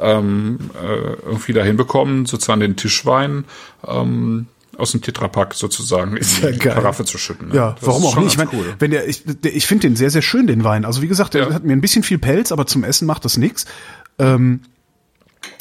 [0.00, 3.44] ähm, äh, irgendwie dahin bekommen, sozusagen den Tischwein
[3.86, 4.46] ähm,
[4.78, 6.74] aus dem Tetrapack sozusagen in ja die geil.
[6.74, 7.48] Karaffe zu schütten.
[7.48, 7.54] ne?
[7.56, 8.32] Ja, Das warum ist auch nicht?
[8.32, 8.74] Ich meine, cool.
[8.78, 10.84] wenn der, ich, der, ich finde den sehr, sehr schön, den Wein.
[10.84, 11.54] Also wie gesagt, der Ja.
[11.54, 13.66] hat mir ein bisschen viel Pelz, aber zum Essen macht das nichts.
[14.18, 14.60] Ähm,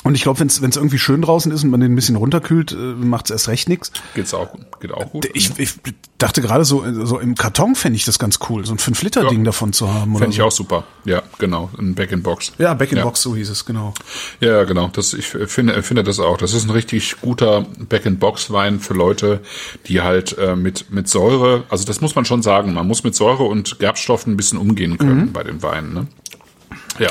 [0.03, 2.71] Und ich glaube, wenn es irgendwie schön draußen ist und man den ein bisschen runterkühlt,
[2.71, 3.91] äh, macht es erst recht nix.
[4.15, 5.27] Geht's auch, geht auch gut.
[5.33, 5.75] Ich, ich
[6.17, 9.45] dachte gerade so, so im Karton fände ich das ganz cool, so ein 5-Liter-Ding Ja.
[9.45, 10.13] davon zu haben.
[10.17, 10.45] Fände ich so.
[10.45, 10.83] auch super.
[11.05, 11.69] Ja, genau.
[11.77, 12.53] Ein Back-in-Box.
[12.57, 13.03] Ja, Back in Ja.
[13.03, 13.93] Box, so hieß es, genau.
[14.39, 14.87] Ja, genau.
[14.93, 16.37] Das, ich finde, finde das auch.
[16.37, 19.41] Das ist ein richtig guter Back-in-Box-Wein für Leute,
[19.87, 23.13] die halt äh, mit, mit Säure, also das muss man schon sagen, man muss mit
[23.15, 25.31] Säure und Gerbstoffen ein bisschen umgehen können Mhm.
[25.31, 25.93] bei den Weinen.
[25.93, 26.07] Ne?
[26.99, 27.09] Ja.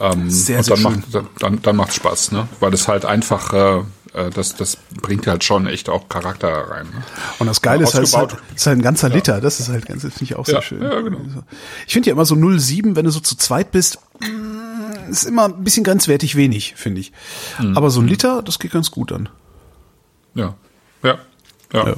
[0.00, 1.00] Ähm, Sehr, und sehr dann schön.
[1.00, 2.48] macht, dann- dann, dann macht Spaß, ne?
[2.60, 3.78] Weil es halt einfach, äh,
[4.12, 6.86] äh, das, das bringt halt schon echt auch Charakter rein.
[6.86, 7.02] Ne?
[7.38, 9.40] Und das Geile ist halt, es ist halt, ist halt ein ganzer Liter.
[9.40, 10.82] Das ist halt ganz, das finde ich auch sehr Ja, schön.
[10.82, 11.18] ja, genau.
[11.86, 15.44] Ich finde ja immer so 0,7, wenn du so zu zweit bist, mm, ist immer
[15.44, 17.12] ein bisschen grenzwertig wenig, finde ich.
[17.60, 17.76] Mhm.
[17.76, 19.28] Aber so ein Liter, das geht ganz gut dann.
[20.34, 20.54] Ja.
[21.04, 21.18] Ja.
[21.72, 21.86] Ja.
[21.88, 21.94] Ja.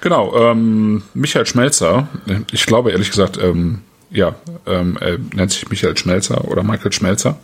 [0.00, 2.06] Genau, ähm, Michael Schmelzer,
[2.52, 4.34] ich glaube ehrlich gesagt, ähm, ja,
[4.66, 7.38] ähm, er nennt sich Michael Schmelzer oder Michael Schmelzer.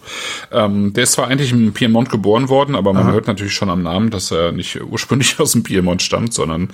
[0.51, 3.83] Ähm, der ist zwar eigentlich im Piemont geboren worden, aber man hört natürlich schon am
[3.83, 6.71] Namen, dass er nicht ursprünglich aus dem Piemont stammt, sondern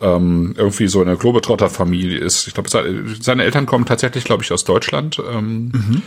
[0.00, 2.48] ähm, irgendwie so in der Globetrotter-Familie ist.
[2.48, 5.22] Ich glaube, seine, Eltern kommen tatsächlich, glaube ich, aus Deutschland.
[5.32, 6.02] Ähm,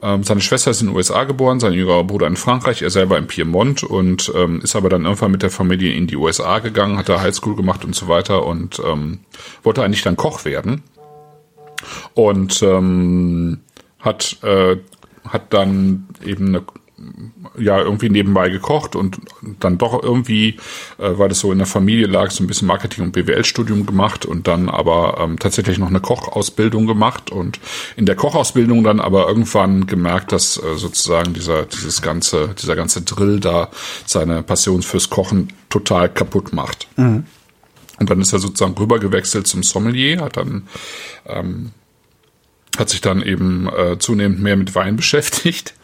[0.00, 3.18] ähm, seine Schwester ist in den USA geboren, sein jüngerer Bruder in Frankreich, er selber
[3.18, 6.98] in Piemont und ähm, ist aber dann irgendwann mit der Familie in die USA gegangen,
[6.98, 9.20] hat da Highschool gemacht und so weiter und ähm,
[9.62, 10.82] wollte eigentlich dann Koch werden
[12.14, 13.60] und ähm,
[14.00, 14.76] hat äh,
[15.28, 16.62] hat dann eben eine,
[17.58, 19.18] ja irgendwie nebenbei gekocht und
[19.60, 20.56] dann doch irgendwie,
[20.98, 24.24] äh, weil das so in der Familie lag, so ein bisschen Marketing und BWL-Studium gemacht
[24.24, 27.60] und dann aber ähm, tatsächlich noch eine Kochausbildung gemacht und
[27.96, 33.02] in der Kochausbildung dann aber irgendwann gemerkt, dass äh, sozusagen dieser dieses ganze dieser ganze
[33.02, 33.70] Drill da
[34.06, 36.88] seine Passion fürs Kochen total kaputt macht.
[37.98, 40.68] Und dann ist er sozusagen rübergewechselt zum Sommelier, hat dann
[41.26, 41.70] ähm,
[42.76, 45.74] hat sich dann eben äh, zunehmend mehr mit Wein beschäftigt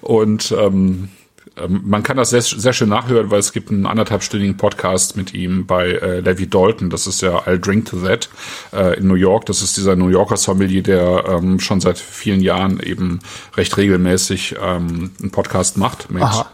[0.00, 1.10] und ähm,
[1.56, 5.34] ähm, man kann das sehr, sehr schön nachhören, weil es gibt einen anderthalbstündigen Podcast mit
[5.34, 6.90] ihm bei äh, Levi Dalton.
[6.90, 8.28] Das ist ja I'll Drink to That
[8.72, 9.46] äh, in New York.
[9.46, 13.20] Das ist dieser New Yorker Sommelier, der ähm, schon seit vielen Jahren eben
[13.56, 16.50] recht regelmäßig ähm, einen Podcast macht mit Aha.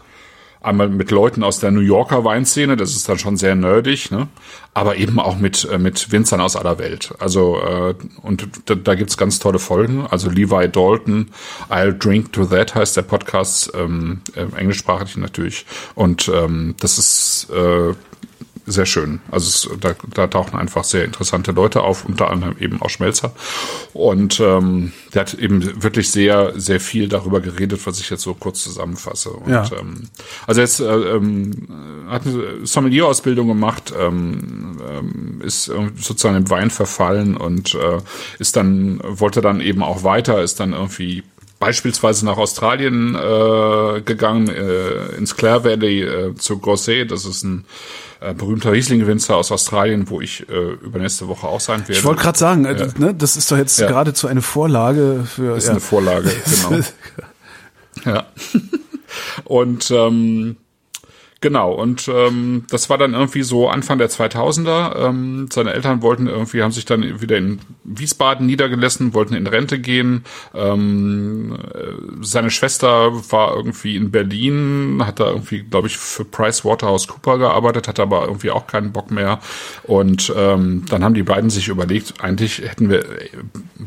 [0.61, 4.27] Einmal mit Leuten aus der New Yorker Weinszene, das ist dann schon sehr nerdig, ne?
[4.73, 7.13] aber eben auch mit äh, mit Winzern aus aller Welt.
[7.19, 10.05] Also äh, und da, da gibt's ganz tolle Folgen.
[10.07, 11.29] Also Levi Dalton,
[11.69, 15.65] I'll Drink to That heißt der Podcast, ähm, äh, englischsprachig natürlich.
[15.95, 17.93] Und ähm, das ist äh,
[18.67, 19.21] sehr schön.
[19.31, 23.31] Also es, da, da tauchen einfach sehr interessante Leute auf, unter anderem eben auch Schmelzer.
[23.93, 28.33] Und ähm, der hat eben wirklich sehr, sehr viel darüber geredet, was ich jetzt so
[28.33, 29.29] kurz zusammenfasse.
[29.31, 29.65] Und, Ja.
[29.79, 30.09] ähm,
[30.45, 31.51] also jetzt äh, ähm,
[32.09, 37.99] hat eine Sommelier-Ausbildung gemacht, ähm, ähm, ist sozusagen im Wein verfallen und äh,
[38.37, 41.23] ist dann, wollte dann eben auch weiter, ist dann irgendwie
[41.59, 47.09] beispielsweise nach Australien äh, gegangen, äh, ins Clare Valley äh, zu Grosset.
[47.11, 47.65] Das ist ein
[48.19, 51.93] äh, berühmter Riesling-Winzer aus Australien, wo ich äh, übernächste Woche auch sein werde.
[51.93, 53.87] Ich wollte gerade sagen, äh, ne, das ist doch jetzt Ja.
[53.87, 55.55] geradezu eine Vorlage für.
[55.55, 55.71] ist ja.
[55.71, 56.31] eine Vorlage,
[56.63, 56.81] genau.
[58.05, 58.25] Ja.
[59.45, 60.57] Und ähm,
[61.41, 65.07] genau, und ähm, das war dann irgendwie so Anfang der 2000er.
[65.07, 69.79] Ähm, seine Eltern wollten irgendwie, haben sich dann wieder in Wiesbaden niedergelassen, wollten in Rente
[69.79, 70.23] gehen.
[70.53, 76.65] Ähm, äh, seine Schwester war irgendwie in Berlin, hat da irgendwie, glaube ich, für Price
[76.65, 79.39] Waterhouse Cooper gearbeitet, hatte aber irgendwie auch keinen Bock mehr.
[79.83, 83.05] Und ähm, dann haben die beiden sich überlegt, eigentlich hätten wir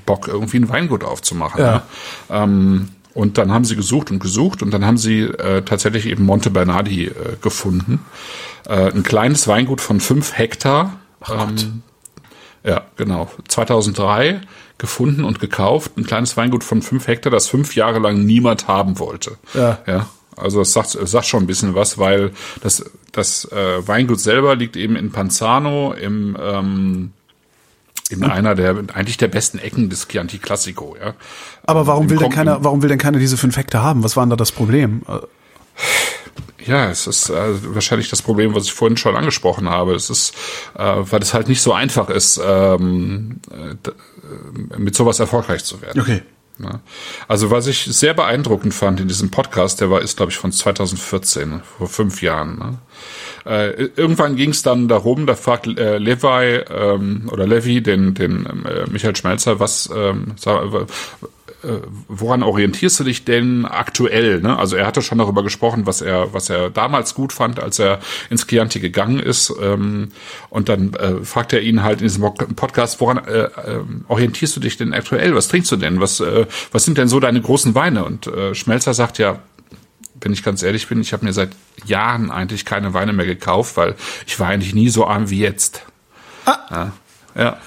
[0.07, 1.61] Bock, irgendwie ein Weingut aufzumachen.
[1.61, 1.73] Ja.
[1.73, 1.83] Ne?
[2.31, 6.25] Ähm, und dann haben sie gesucht und gesucht und dann haben sie äh, tatsächlich eben
[6.25, 8.01] Monte Bernardi äh, gefunden.
[8.67, 11.01] Äh, ein kleines Weingut von fünf Hektar.
[11.29, 11.83] ähm,
[12.65, 13.31] ja, genau.
[13.49, 14.41] 2003
[14.79, 15.93] gefunden und gekauft.
[15.97, 19.37] Ein kleines Weingut von fünf Hektar, das fünf Jahre lang niemand haben wollte.
[19.55, 19.79] Ja.
[19.87, 20.09] ja.
[20.37, 24.77] Also das sagt, sagt schon ein bisschen was, weil das, das äh, Weingut selber liegt
[24.77, 27.13] eben in Panzano im ähm,
[28.11, 31.15] in einer der eigentlich der besten Ecken des Chianti Classico, ja.
[31.65, 34.03] Aber warum Im will denn keiner, warum will denn keiner diese fünf Hektar haben?
[34.03, 35.03] Was war denn da das Problem?
[36.67, 39.95] Ja, es ist äh, wahrscheinlich das Problem, was ich vorhin schon angesprochen habe.
[39.95, 40.35] Es ist,
[40.77, 45.81] äh, weil es halt nicht so einfach ist, ähm, äh, äh, mit sowas erfolgreich zu
[45.81, 46.01] werden.
[46.01, 46.23] Okay.
[46.59, 46.81] Ja.
[47.27, 50.53] Also was ich sehr beeindruckend fand in diesem Podcast, der war ist glaube ich von
[50.53, 52.59] 2014, vor fünf Jahren.
[52.59, 52.79] Ne?
[53.45, 58.47] Äh, irgendwann ging es dann darum, da fragt äh, Levi ähm, oder Levi den den
[58.47, 60.35] äh, Michael Schmelzer, was ähm,
[61.63, 64.41] äh, woran orientierst du dich denn aktuell?
[64.41, 64.59] Ne?
[64.59, 68.01] Also er hatte schon darüber gesprochen, was er, was er damals gut fand, als er
[68.31, 69.53] ins Chianti gegangen ist.
[69.61, 70.09] Ähm,
[70.49, 72.23] und dann äh, fragt er ihn halt in diesem
[72.57, 75.35] Podcast, woran äh, äh, orientierst du dich denn aktuell?
[75.35, 76.01] Was trinkst du denn?
[76.01, 78.05] Was, äh, was sind denn so deine großen Weine?
[78.05, 79.41] Und äh, Schmelzer sagt ja,
[80.21, 81.51] wenn ich ganz ehrlich bin, ich habe mir seit
[81.85, 83.95] Jahren eigentlich keine Weine mehr gekauft, weil
[84.27, 85.83] ich war eigentlich nie so arm wie jetzt.
[86.45, 86.59] Ah.
[86.71, 86.93] Ja.
[87.35, 87.59] ja.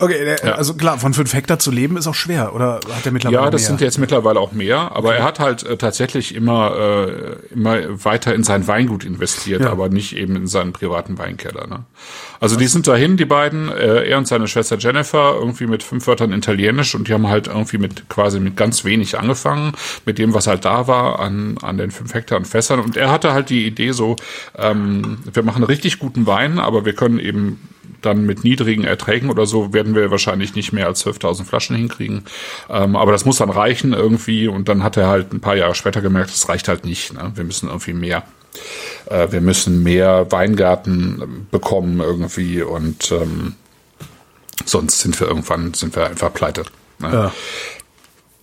[0.00, 0.54] Okay, der, ja.
[0.54, 3.50] also klar, von fünf Hektar zu leben ist auch schwer, oder hat er mittlerweile Ja,
[3.50, 3.68] das mehr?
[3.68, 8.32] sind jetzt mittlerweile auch mehr, aber er hat halt äh, tatsächlich immer äh, immer weiter
[8.32, 9.70] in sein Weingut investiert, ja.
[9.70, 11.66] aber nicht eben in seinen privaten Weinkeller.
[11.66, 11.84] Ne?
[12.38, 12.62] Also Was?
[12.62, 16.32] die sind dahin, die beiden, äh, er und seine Schwester Jennifer, irgendwie mit fünf Wörtern
[16.32, 19.72] Italienisch und die haben halt irgendwie mit quasi mit ganz wenig angefangen,
[20.06, 22.78] mit dem, was halt da war an, an den fünf Hektar und Fässern.
[22.78, 24.14] Und er hatte halt die Idee so,
[24.56, 27.58] ähm, wir machen richtig guten Wein, aber wir können eben
[28.02, 32.24] dann mit niedrigen Erträgen oder so werden wir wahrscheinlich nicht mehr als 12.000 Flaschen hinkriegen.
[32.68, 34.48] Ähm, aber das muss dann reichen irgendwie.
[34.48, 37.12] Und dann hat er halt ein paar Jahre später gemerkt, das reicht halt nicht.
[37.12, 37.32] Ne?
[37.34, 38.24] Wir müssen irgendwie mehr.
[39.06, 43.54] Äh, wir müssen mehr Weingarten bekommen irgendwie und ähm,
[44.64, 46.64] sonst sind wir irgendwann sind wir einfach pleite.
[46.98, 47.12] Ne?
[47.12, 47.32] Ja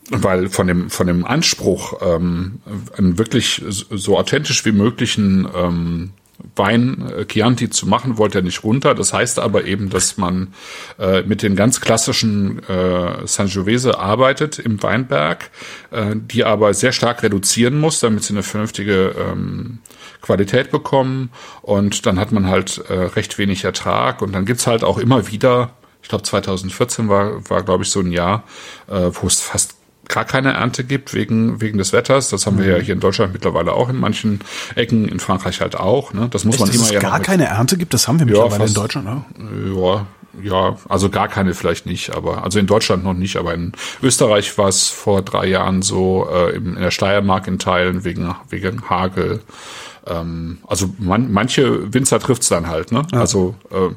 [0.10, 2.60] weil von dem von dem Anspruch ähm,
[2.98, 6.12] einen wirklich so authentisch wie möglichen ähm,
[6.56, 8.94] Wein äh, Chianti zu machen, wollte er nicht runter.
[8.94, 10.54] Das heißt aber eben, dass man
[11.00, 15.50] äh, mit den ganz klassischen äh, Sangiovese arbeitet im Weinberg,
[15.92, 19.80] äh, die aber sehr stark reduzieren muss, damit sie eine vernünftige ähm,
[20.22, 21.30] Qualität bekommen.
[21.62, 24.22] Und dann hat man halt äh, recht wenig Ertrag.
[24.22, 25.72] Und dann gibt's halt auch immer wieder,
[26.02, 28.44] ich glaube 2014 war, war glaube ich so ein Jahr,
[28.88, 29.76] äh, wo es fast
[30.08, 32.30] gar keine Ernte gibt wegen, wegen des Wetters.
[32.30, 32.82] Das haben wir ja mhm.
[32.82, 34.40] hier in Deutschland mittlerweile auch in manchen
[34.76, 36.14] Ecken, in Frankreich halt auch.
[36.14, 36.28] Ne?
[36.30, 38.26] Das muss Echt, man dass immer es ja gar keine Ernte gibt, das haben wir
[38.26, 39.26] mittlerweile ja, fast, in Deutschland, ne?
[39.76, 40.06] Ja,
[40.42, 44.58] ja, also gar keine vielleicht nicht, aber also in Deutschland noch nicht, aber in Österreich
[44.58, 49.42] war es vor drei Jahren so, äh, in der Steiermark in Teilen wegen, wegen Hagel.
[50.06, 53.04] Ähm, also man, manche Winzer trifft's dann halt, ne?
[53.14, 53.20] Ja.
[53.22, 53.94] Also äh,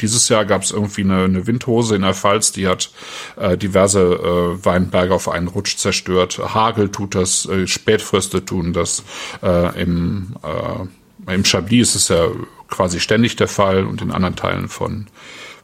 [0.00, 2.90] dieses Jahr gab es irgendwie eine, eine Windhose in der Pfalz, die hat
[3.36, 6.38] äh, diverse äh, Weinberge auf einen Rutsch zerstört.
[6.38, 9.04] Hagel tut das, äh, Spätfröste tun das.
[9.42, 12.28] Äh, Im, äh, im Chablis ist es ja
[12.68, 15.06] quasi ständig der Fall und in anderen Teilen von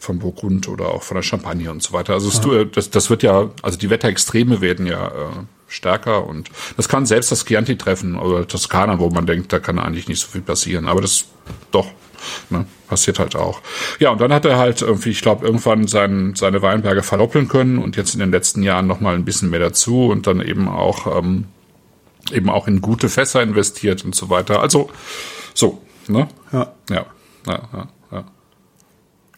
[0.03, 2.15] von Burgund oder auch von der Champagne und so weiter.
[2.15, 2.65] Also ja.
[2.65, 5.13] das, das wird ja, also die Wetterextreme werden ja äh,
[5.69, 9.79] stärker und das kann selbst das Chianti treffen oder Toskana, wo man denkt, da kann
[9.79, 10.89] eigentlich nicht so viel passieren.
[10.89, 11.27] Aber das
[11.71, 11.87] doch
[12.51, 12.67] Ne?
[12.89, 13.61] Passiert halt auch.
[13.99, 17.79] Ja, und dann hat er halt irgendwie, ich glaube, irgendwann sein, seine Weinberge verdoppeln können
[17.79, 20.69] und jetzt in den letzten Jahren noch mal ein bisschen mehr dazu und dann eben
[20.69, 21.47] auch ähm,
[22.31, 24.61] eben auch in gute Fässer investiert und so weiter.
[24.61, 24.91] Also
[25.55, 26.29] so, ne?
[26.53, 26.73] Ja.
[26.91, 27.07] Ja,
[27.47, 27.89] ja, ja.
[28.13, 28.25] ja.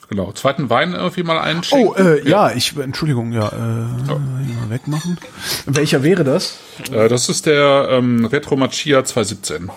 [0.09, 0.33] Genau.
[0.33, 1.89] Zweiten Wein irgendwie mal einschenken.
[1.89, 2.49] Oh, äh, ja.
[2.49, 4.21] ja, ich, Entschuldigung, ja, äh, oh.
[4.69, 5.19] wegmachen.
[5.67, 6.59] Welcher wäre das?
[6.93, 9.71] Äh, das ist der ähm, Retro Machia 217.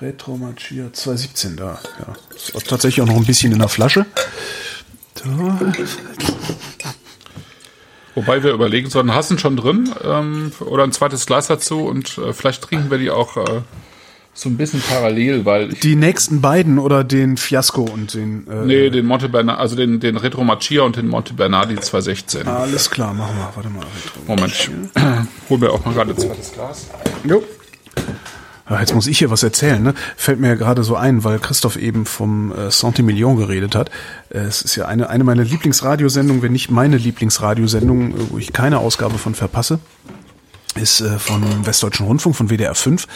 [0.00, 1.78] Retro Machia 217 da.
[2.00, 2.14] Ja.
[2.34, 4.06] Ist tatsächlich auch noch ein bisschen in der Flasche.
[5.14, 6.94] Da.
[8.14, 11.80] Wobei wir überlegen sollen, hast du ihn schon drin ähm, oder ein zweites Glas dazu
[11.86, 13.62] und äh, vielleicht trinken wir die auch äh,
[14.34, 18.90] so ein bisschen parallel, weil die nächsten beiden oder den Fiasco und den äh, nee
[18.90, 22.46] den Monte Bernardi, also den den Retro Machia und den Monte Bernardi 216.
[22.46, 23.50] Alles klar, machen wir.
[23.54, 23.80] Warte mal.
[23.80, 24.70] Retro Moment, ich
[25.50, 26.86] hol mir auch mal gerade ein zweites Glas.
[27.24, 27.42] Jo.
[28.68, 29.94] Ja, jetzt muss ich hier was erzählen, ne?
[30.16, 33.90] Fällt mir ja gerade so ein, weil Christoph eben vom äh, Centimillion geredet hat.
[34.30, 38.54] Äh, es ist ja eine, eine meiner Lieblingsradiosendungen, wenn nicht meine Lieblingsradiosendung, äh, wo ich
[38.54, 39.80] keine Ausgabe von verpasse
[40.76, 43.06] ist äh, von Westdeutschen Rundfunk, von WDR 5.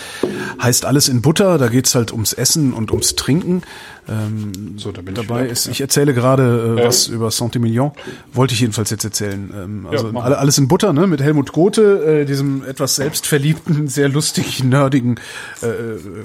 [0.62, 3.62] Heißt alles in Butter, da geht's halt ums Essen und ums Trinken.
[4.08, 5.72] Ähm, so, da bin dabei ich ist, ja.
[5.72, 7.92] ich erzähle gerade äh, was über Saint-Emilion.
[8.32, 9.52] Wollte ich jedenfalls jetzt erzählen.
[9.54, 11.06] Ähm, also ja, alles in Butter, ne?
[11.06, 15.20] Mit Helmut Gothe, äh, diesem etwas selbstverliebten, sehr lustigen, nerdigen
[15.60, 15.66] äh,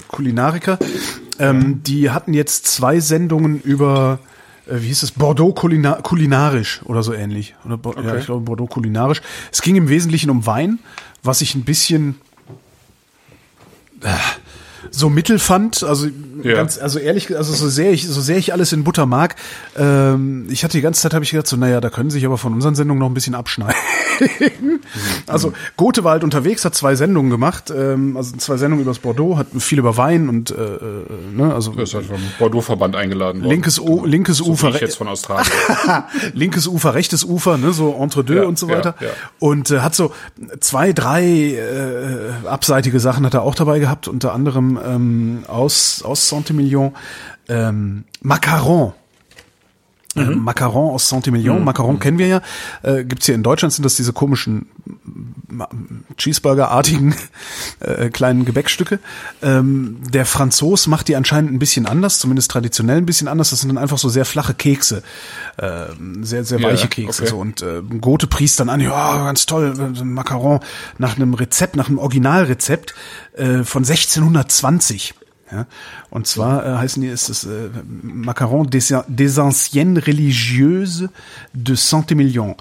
[0.08, 0.78] Kulinariker.
[1.38, 4.33] Ähm, die hatten jetzt zwei Sendungen über äh,
[4.66, 7.54] wie hieß es, Bordeaux Kulina kulinarisch oder so ähnlich.
[7.64, 8.06] Oder, okay.
[8.06, 9.20] Ja, ich glaube Bordeaux kulinarisch.
[9.52, 10.78] Es ging im Wesentlichen um Wein
[11.24, 12.20] was ich ein bisschen
[14.02, 14.08] äh,
[14.90, 16.06] so mittel fand, also
[16.42, 16.54] ja.
[16.54, 19.34] ganz, also ehrlich, also so sehr ich, so sehr ich alles in Butter mag,
[19.76, 22.38] ähm, ich hatte die ganze Zeit habe ich gedacht, so naja, da können sich aber
[22.38, 23.74] von unseren Sendungen noch ein bisschen abschneiden.
[25.26, 29.36] Also Gothe war halt unterwegs, hat zwei Sendungen gemacht, ähm, also zwei Sendungen übers Bordeaux,
[29.36, 33.50] hat viel über Wein und äh, äh ne, also ist halt vom Bordeaux-Verband eingeladen worden.
[33.50, 35.50] Linkes, o, linkes so Ufer, jetzt von Australien.
[36.32, 38.94] linkes Ufer, rechtes Ufer, ne, so entre deux ja, und so weiter.
[39.00, 40.12] Ja, und äh, hat so
[40.60, 46.28] zwei, drei äh, abseitige Sachen hat er auch dabei gehabt, unter anderem ähm, aus aus
[46.28, 46.92] Saint-Emilion
[47.48, 48.92] ähm, Macaron
[50.16, 51.64] Äh, Macaron aus Saint-Emilion.
[51.64, 52.40] Macaron kennen wir ja.
[52.82, 54.66] Äh, gibt's hier in Deutschland sind das diese komischen
[55.48, 55.68] Ma-
[56.16, 57.14] Cheeseburger-artigen
[57.80, 59.00] äh, kleinen Gebäckstücke.
[59.42, 63.50] Ähm, der Franzos macht die anscheinend ein bisschen anders, zumindest traditionell ein bisschen anders.
[63.50, 65.02] Das sind dann einfach so sehr flache Kekse,
[65.58, 67.22] ähm, sehr sehr Ja, weiche Kekse.
[67.22, 67.30] okay.
[67.30, 67.38] So.
[67.38, 70.60] Und äh, Goethe priest dann an, ja ganz toll, ein Macaron
[70.98, 72.94] nach einem Rezept, nach einem Originalrezept
[73.36, 75.14] äh, von 1620.
[75.54, 75.66] Ja,
[76.10, 77.68] und zwar äh, heißen die, ist es äh,
[78.02, 81.08] Macaron des, des anciennes religieuses
[81.52, 82.56] de Saint-Emilion.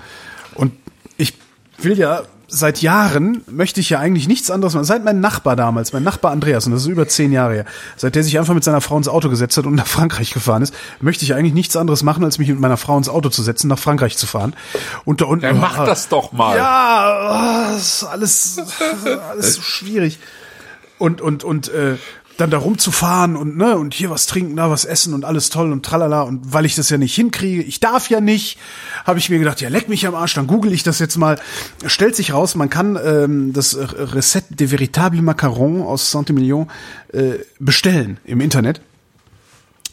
[0.54, 0.74] Und
[1.18, 1.34] ich
[1.80, 2.22] will ja
[2.54, 4.86] seit Jahren möchte ich ja eigentlich nichts anderes machen.
[4.86, 7.66] Seit mein Nachbar damals, mein Nachbar Andreas, und das ist über zehn Jahre her,
[7.98, 10.62] seit der sich einfach mit seiner Frau ins Auto gesetzt hat und nach Frankreich gefahren
[10.62, 13.42] ist, möchte ich eigentlich nichts anderes machen, als mich mit meiner Frau ins Auto zu
[13.42, 14.56] setzen, nach Frankreich zu fahren.
[15.04, 15.42] Und da unten.
[15.42, 16.56] Dann mach das doch mal.
[16.56, 18.62] Ja, oh, ist alles,
[19.30, 20.20] alles so schwierig.
[21.00, 21.98] Und, und, und, äh,
[22.38, 25.72] dann da rumzufahren und ne und hier was trinken, da was essen und alles toll
[25.72, 28.58] und tralala und weil ich das ja nicht hinkriege, ich darf ja nicht,
[29.06, 31.40] habe ich mir gedacht, ja leck mich am Arsch, dann google ich das jetzt mal.
[31.86, 36.70] Stellt sich raus, man kann ähm, das Rezept de véritable Macaron aus Saint-Emilion
[37.12, 38.82] äh, bestellen im Internet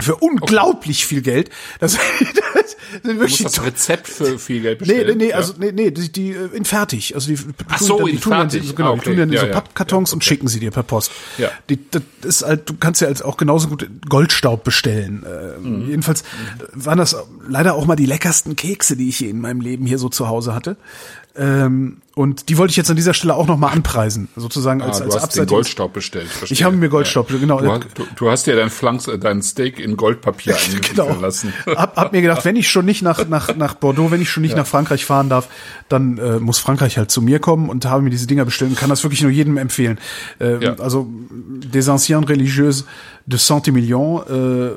[0.03, 1.51] für unglaublich viel Geld.
[1.79, 1.93] Das,
[2.55, 5.19] das sind Du wirklich musst das Rezept für viel Geld Nee, bestellen.
[5.19, 5.37] nee, nee, ja?
[5.37, 7.39] also nee, nee, die, die äh, in fertig, also die
[7.69, 8.77] Ach tun so, dann- die in tun dann, fertig.
[8.77, 9.21] genau, Ah, die tun okay.
[9.21, 9.53] dann in Ja, so ja.
[9.53, 10.29] Pappkartons Ja, und okay.
[10.29, 11.11] schicken sie dir per Post.
[11.39, 11.51] Ja.
[11.69, 15.25] Die, das ist halt, du kannst ja als auch genauso gut Goldstaub bestellen.
[15.25, 15.89] Äh, Mhm.
[15.89, 16.23] Jedenfalls
[16.73, 19.99] waren das leider auch mal die leckersten Kekse, die ich hier in meinem Leben hier
[19.99, 20.77] so zu Hause hatte.
[21.37, 25.01] Ähm, und die wollte ich jetzt an dieser Stelle auch noch mal anpreisen, sozusagen als
[25.01, 26.27] Ah, als du abseitiges- Goldstaub bestellt.
[26.29, 26.55] verstehe.
[26.55, 27.61] Ich habe mir Goldstaub, genau.
[27.61, 30.57] Du, hast- du, du hast dir dein Flanks, äh, dein Steak in Goldpapier
[30.91, 31.15] genau.
[31.21, 31.53] lassen.
[31.67, 34.43] Hab, hab mir gedacht, wenn ich schon nicht nach, nach, nach Bordeaux, wenn ich schon
[34.43, 35.49] nicht nach Frankreich fahren darf,
[35.89, 38.77] dann äh, muss Frankreich halt zu mir kommen und habe mir diese Dinger bestellt und
[38.79, 39.99] kann das wirklich nur jedem empfehlen.
[40.41, 40.75] Äh, Ja.
[40.81, 42.85] Also des anciens religieuses
[43.25, 44.71] de Saint-Emilion, äh,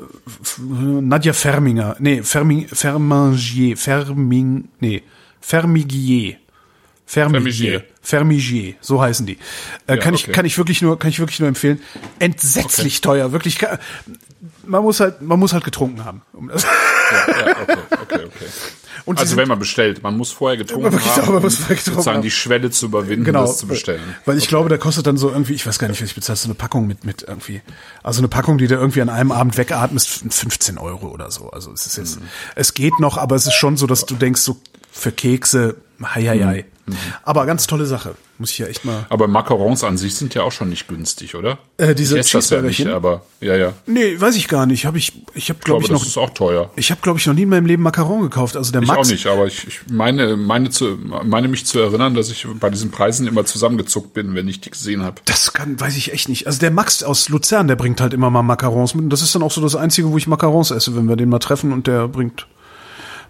[1.02, 5.02] Nadia Ferminger, nee, Ferming, Fermingier, Ferming, nee,
[5.40, 6.36] Fermigier.
[7.06, 7.84] Fermigier.
[8.02, 8.74] Fermigier.
[8.80, 9.34] So heißen die.
[9.86, 10.32] Äh, Ja, kann ich okay.
[10.32, 11.80] kann ich wirklich nur kann ich wirklich nur empfehlen.
[12.18, 13.58] Entsetzlich teuer, wirklich.
[14.66, 16.22] Man muss halt man muss halt getrunken haben.
[16.32, 18.46] Um das Ja, ja, okay, okay, okay.
[19.06, 21.56] Und also wenn man bestellt, man muss vorher getrunken Wirklich, haben, aber man um muss
[21.56, 22.22] vorher getrunken sozusagen haben.
[22.22, 24.00] die Schwelle zu überwinden, genau, das zu bestellen.
[24.24, 26.36] Weil ich glaube, da kostet dann so irgendwie, ich weiß gar nicht, was ich bezahle,
[26.38, 27.60] so eine Packung mit mit irgendwie,
[28.02, 31.50] also eine Packung, die du irgendwie an einem Abend wegatmest, 15 Euro oder so.
[31.50, 32.18] Also es ist jetzt,
[32.54, 34.56] es geht noch, aber es ist schon so, dass du denkst, so
[34.90, 36.64] für Kekse, hei, hei, hei.
[36.86, 36.96] Mhm.
[37.22, 39.06] Aber ganz tolle Sache, muss ich ja echt mal.
[39.08, 41.58] Aber Macarons an sich sind ja auch schon nicht günstig, oder?
[41.78, 43.72] Äh, diese ich das ja nicht, aber ja, ja.
[43.86, 44.84] Nee, weiß ich gar nicht.
[44.84, 46.70] Habe ich, ich habe Ich glaube ich das noch, ist auch teuer.
[46.76, 48.56] ich habe glaube ich noch nie in meinem Leben Macaron gekauft.
[48.56, 51.78] Also der Ich Max, auch nicht, aber ich, ich meine, meine, zu, meine mich zu
[51.78, 55.22] erinnern, dass ich bei diesen Preisen immer zusammengezuckt bin, wenn ich die gesehen habe.
[55.24, 56.46] Das kann, weiß ich echt nicht.
[56.46, 59.04] Also der Max aus Luzern, der bringt halt immer mal Macarons mit.
[59.04, 61.30] Und das ist dann auch so das Einzige, wo ich Macarons esse, wenn wir den
[61.30, 62.46] mal treffen und der bringt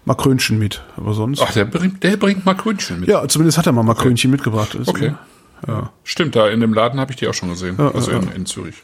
[0.05, 0.83] Makrönchen mit.
[0.97, 1.41] Aber sonst.
[1.41, 3.09] Ach, der bringt, der bringt Makrönchen mit.
[3.09, 4.69] Ja, zumindest hat er mal Makrönchen mitgebracht.
[4.73, 5.13] Das ist- Okay.
[5.67, 5.89] Ja.
[6.03, 7.79] Stimmt, da in dem Laden habe ich die auch schon gesehen.
[7.79, 8.75] also in, in Zürich.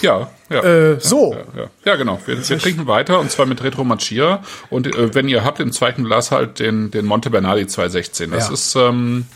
[0.00, 0.56] Ja, ja.
[0.56, 0.62] ja.
[0.92, 1.34] Äh, so.
[1.54, 1.68] Ja, ja.
[1.84, 2.18] ja genau.
[2.24, 4.40] Wir, wir trinken weiter und zwar mit Retro Machia.
[4.70, 8.30] Und äh, wenn ihr habt, im zweiten Glas halt den, den Monte Bernardi 216.
[8.30, 8.54] Das Ja.
[8.54, 9.26] ist ähm,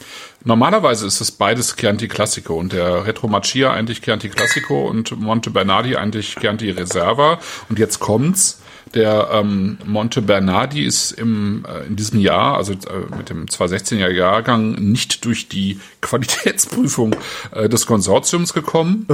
[0.44, 5.50] normalerweise ist es beides Chianti Classico und der Retro Machia eigentlich Chianti Classico und Monte
[5.50, 7.38] Bernardi eigentlich Chianti Reserva.
[7.68, 8.60] Und jetzt kommt's.
[8.94, 14.10] Der ähm, Monte Bernardi ist im, äh, in diesem Jahr, also äh, mit dem 2016er
[14.10, 17.14] Jahrgang, nicht durch die Qualitätsprüfung
[17.52, 19.06] äh, des Konsortiums gekommen.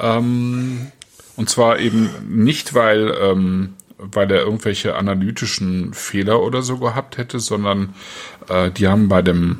[0.00, 0.90] Ähm,
[1.36, 7.38] und zwar eben nicht, weil, ähm, weil er irgendwelche analytischen Fehler oder so gehabt hätte,
[7.38, 7.94] sondern
[8.48, 9.58] äh, die haben bei dem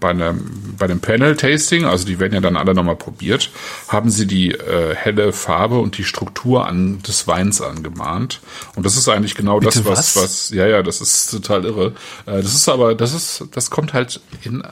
[0.00, 3.50] bei, einem, bei dem Panel-Tasting, also die werden ja dann alle nochmal probiert,
[3.88, 8.40] haben sie die äh, helle Farbe und die Struktur an, des Weins angemahnt.
[8.76, 10.22] Und das ist eigentlich genau das, Bitte was, was?
[10.22, 11.86] was, ja, ja, das ist total irre.
[12.26, 14.62] Äh, das ist aber, das ist, das kommt halt in,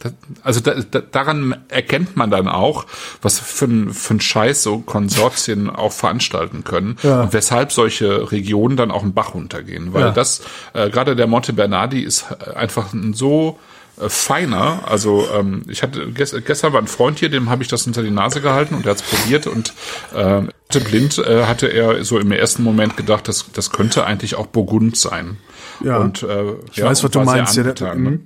[0.00, 0.12] das-
[0.44, 2.86] also da, da, daran erkennt man dann auch,
[3.20, 7.22] was für ein, für ein Scheiß so Konsortien auch veranstalten können Ja.
[7.22, 9.92] und weshalb solche Regionen dann auch einen Bach runtergehen.
[9.94, 10.10] Weil Ja.
[10.12, 10.42] das,
[10.72, 13.58] äh, gerade der Monte Bernardi ist äh, einfach ein so
[14.00, 14.80] äh, feiner.
[14.88, 18.02] Also ähm, ich hatte gest, gestern war ein Freund hier, dem habe ich das unter
[18.02, 19.72] die Nase gehalten und er hat es probiert und
[20.14, 20.42] äh,
[20.80, 24.96] blind äh, hatte er so im ersten Moment gedacht, das, das könnte eigentlich auch Burgund
[24.96, 25.38] sein.
[25.82, 25.98] Ja.
[25.98, 27.56] Und, äh, Ich weiß, was du meinst.
[27.56, 28.20] Ja, der- angetan, ne?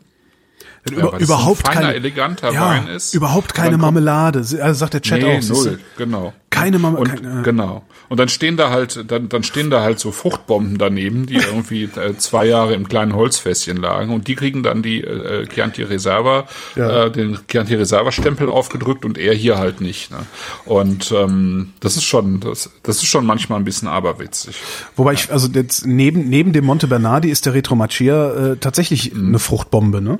[0.85, 3.14] Wenn Ja, über, überhaupt ein feiner, keine, eleganter ja, Wein ist.
[3.14, 4.41] Überhaupt keine Marmelade.
[4.41, 5.49] Also sagt der Chat Nee, auch.
[5.49, 6.33] null, genau.
[6.51, 7.85] Keine Mama- und, keine- Genau.
[8.09, 11.85] Und dann stehen da halt, dann, dann stehen da halt so Fruchtbomben daneben, die irgendwie
[11.85, 16.47] äh, zwei Jahre im kleinen Holzfässchen lagen und die kriegen dann die äh, Chianti Reserva,
[16.74, 17.05] Ja.
[17.05, 20.11] äh, den Chianti Reserva Stempel aufgedrückt und er hier halt nicht.
[20.11, 20.18] Ne?
[20.64, 24.57] Und ähm, das ist schon, das, das ist schon manchmal ein bisschen aberwitzig.
[24.97, 29.14] Wobei ich, also jetzt neben, neben dem Monte Bernardi ist der Retro Macchia äh, tatsächlich
[29.14, 29.28] Mhm.
[29.28, 30.18] eine Fruchtbombe, ne?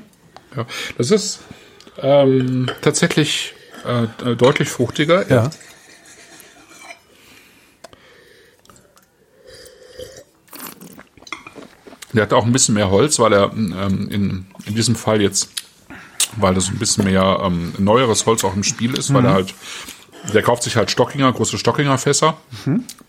[0.57, 0.67] Ja,
[0.99, 1.41] das ist
[1.99, 5.29] ähm, tatsächlich äh, deutlich fruchtiger.
[5.31, 5.51] Ja.
[12.13, 15.49] Der hat auch ein bisschen mehr Holz, weil er ähm, in, in diesem Fall jetzt,
[16.37, 19.55] weil das ein bisschen mehr ähm, neueres Holz auch im Spiel ist, weil er halt,
[20.33, 22.37] der kauft sich halt Stockinger, große Stockinger Fässer.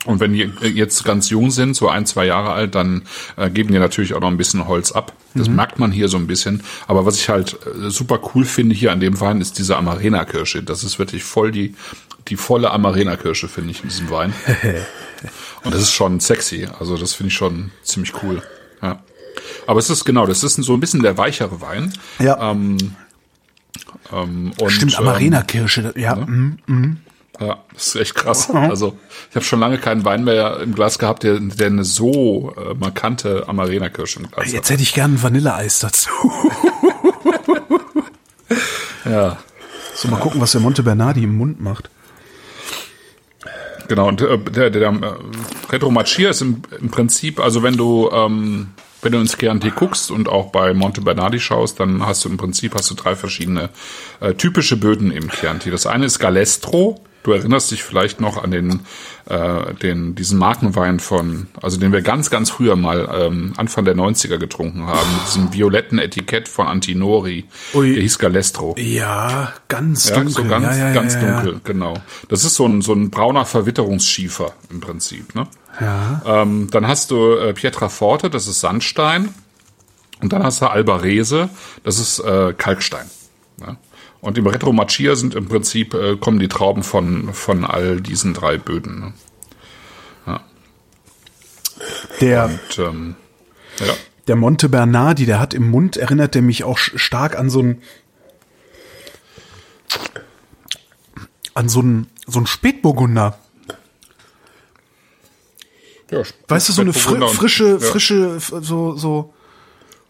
[0.05, 3.03] Und wenn die äh, jetzt ganz jung sind, so ein, zwei Jahre alt, dann
[3.38, 5.14] äh, geben die natürlich auch noch ein bisschen Holz ab.
[5.36, 6.64] Das merkt man hier so ein bisschen.
[6.88, 10.64] Aber was ich halt äh, super cool finde hier an dem Wein, ist diese Amarena-Kirsche.
[10.64, 11.76] Das ist wirklich voll die,
[12.28, 14.34] die volle Amarena-Kirsche, finde ich, in diesem Wein.
[15.64, 16.68] Und das ist schon sexy.
[16.80, 18.43] Also das finde ich schon ziemlich cool.
[18.82, 19.01] Ja.
[19.66, 21.93] Aber es ist genau, das ist so ein bisschen der weichere Wein.
[22.20, 22.51] Ja.
[22.51, 22.95] Ähm,
[24.11, 25.93] ähm, und, Stimmt, ähm, Amarena-Kirsche.
[25.97, 26.97] Ja, mhm.
[27.39, 28.49] ja, das ist echt krass.
[28.51, 28.97] Also
[29.30, 32.74] ich habe schon lange keinen Wein mehr im Glas gehabt, der, der eine so äh,
[32.76, 36.09] markante Amarena-Kirsche im Glas Jetzt hätte ich gern ein Vanilleeis dazu.
[36.09, 36.63] hat.
[39.05, 39.38] Ja,
[39.95, 41.89] So, mal gucken, was der Monte Bernardi im Mund macht.
[43.89, 44.07] genau.
[44.07, 48.09] Und äh, der, der, der äh, Retro Machia ist im, im Prinzip, also wenn du
[48.13, 48.69] ähm,
[49.04, 52.38] wenn du ins Chianti guckst und auch bei Monte Bernardi schaust, dann hast du im
[52.38, 53.70] Prinzip hast du drei verschiedene
[54.20, 55.72] äh, typische Böden im Chianti.
[55.72, 57.04] Das eine ist Galestro.
[57.24, 58.82] Du erinnerst dich vielleicht noch an den,
[59.30, 63.95] äh, den diesen Markenwein von, also den wir ganz, ganz früher mal ähm, Anfang der
[63.95, 67.45] 90er getrunken haben, mit diesem violetten Etikett von Antinori.
[67.74, 67.93] Ui.
[67.93, 68.76] Der hieß Galestro.
[68.78, 70.34] Ja, ganz Ja, dunkel.
[70.34, 71.95] so ganz, ja, ja, ganz dunkel, genau.
[72.28, 75.34] Das ist so ein, so ein brauner Verwitterungsschiefer im Prinzip.
[75.34, 75.47] Ne?
[75.80, 76.21] Ja.
[76.26, 79.34] Ähm, dann hast du äh, Pietraforte, das ist Sandstein.
[80.21, 81.49] Und dann hast du Albarese,
[81.84, 83.05] das ist äh, Kalkstein.
[83.57, 83.78] Ne?
[84.24, 88.34] Und im Retro Machia sind im Prinzip, äh, kommen die Trauben von, von all diesen
[88.34, 88.99] drei Böden.
[88.99, 89.13] Ne?
[92.21, 93.15] Der, Und, ähm,
[93.80, 93.93] ja.
[94.28, 97.82] der Monte Bernardi, der hat im Mund, erinnert der mich auch stark an so ein
[101.53, 103.38] an so ein so ein Spätburgunder.
[106.09, 107.80] ja Weißt du, so eine fri frische, ja.
[107.80, 109.32] frische, so, so.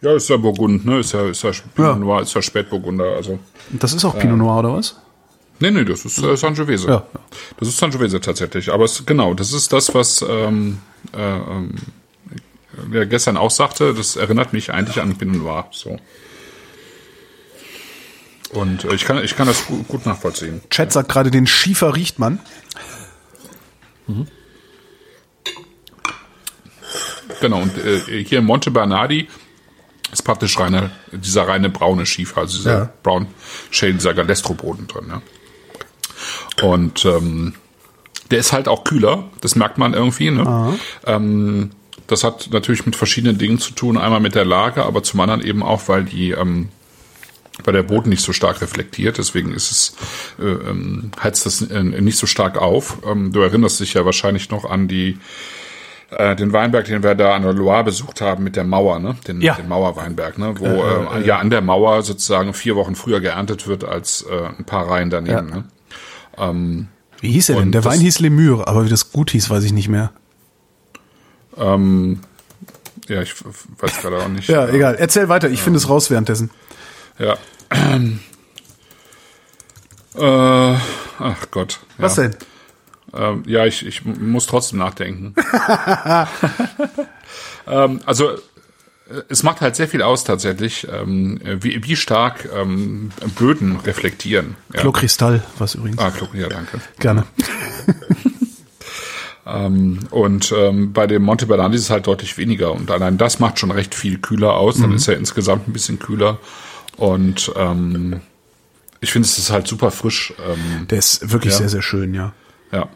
[0.04, 1.00] Ja, ist ja Burgund, ne?
[1.00, 1.52] Ist ja, ist ja.
[1.74, 3.40] Pinot Noir, ist ja Spätburgunder, also.
[3.70, 4.98] Das ist auch Pinot Noir, oder was?
[5.60, 6.90] Nee, nee, das ist äh, Sangiovese.
[6.90, 7.08] Ja.
[7.58, 8.74] Das ist Sangiovese tatsächlich.
[8.74, 10.80] Aber es, genau, das ist das, was ähm,
[11.14, 11.40] äh,
[12.74, 15.68] wer gestern auch sagte, das erinnert mich eigentlich an Pinot Noir.
[15.72, 15.98] So.
[18.52, 20.60] Und äh, ich kann, ich kann das gut, gut nachvollziehen.
[20.70, 22.40] Chat sagt gerade, den Schiefer riecht man.
[27.40, 29.30] Genau, und äh, hier in Monte Bernardi
[30.14, 32.94] ist praktisch reine, dieser reine braune Schiefer, also dieser Ja.
[33.04, 33.28] Brown
[33.72, 35.06] Shale, dieser Galestro-Boden drin.
[35.10, 36.68] Ja.
[36.68, 37.56] Und ähm,
[38.32, 40.32] der ist halt auch kühler, das merkt man irgendwie.
[40.32, 40.78] Ne?
[41.06, 41.72] Ähm,
[42.08, 43.98] das hat natürlich mit verschiedenen Dingen zu tun.
[43.98, 46.70] Einmal mit der Lage, aber zum anderen eben auch, weil die ähm,
[47.64, 49.96] weil der Boden nicht so stark reflektiert, deswegen ist es
[50.40, 52.98] äh, ähm, heizt das äh, nicht so stark auf.
[53.06, 55.20] Ähm, du erinnerst dich ja wahrscheinlich noch an die
[56.18, 59.16] äh, den Weinberg, den wir da an der Loire besucht haben mit der Mauer, ne?
[59.28, 59.56] Den, Ja.
[59.56, 60.54] den Mauerweinberg, ne?
[60.58, 64.66] Wo äh, ja an der Mauer sozusagen vier Wochen früher geerntet wird als äh, ein
[64.66, 65.50] paar Reihen daneben.
[65.50, 65.56] Ja.
[65.56, 66.88] Ne?
[67.20, 67.72] Wie hieß er denn?
[67.72, 70.12] Der Wein hieß Lemur, aber wie das gut hieß, weiß ich nicht mehr.
[71.58, 72.20] Ähm,
[73.08, 73.34] ja, ich
[73.80, 74.50] weiß gerade auch nicht.
[74.54, 74.96] Ja, egal.
[74.96, 76.50] Erzähl weiter, ich finde es raus währenddessen.
[77.20, 77.38] Ja.
[80.16, 80.78] äh,
[81.20, 81.80] ach Gott.
[81.98, 82.04] Ja.
[82.06, 82.36] Was denn?
[83.16, 85.36] Ähm, ja, ich, ich muss trotzdem nachdenken.
[87.68, 88.38] ähm, also äh,
[89.30, 94.56] es macht halt sehr viel aus tatsächlich, ähm, wie, wie stark ähm, Böden reflektieren.
[94.74, 94.82] Ja.
[94.82, 96.00] Klokristall, was übrigens.
[96.00, 96.80] Ah, Klok, ja, danke.
[97.00, 97.26] Gerne.
[99.46, 102.72] Ähm, und ähm, bei dem Monte Bernardi ist es halt deutlich weniger.
[102.72, 104.80] Und allein das macht schon recht viel kühler aus.
[104.80, 106.40] Dann ist er insgesamt ein bisschen kühler.
[106.96, 108.22] Und ähm,
[109.02, 110.34] ich finde, es ist halt super frisch.
[110.48, 111.60] Ähm, Der ist wirklich Ja.
[111.60, 112.32] sehr, sehr schön, ja.
[112.72, 112.88] ja.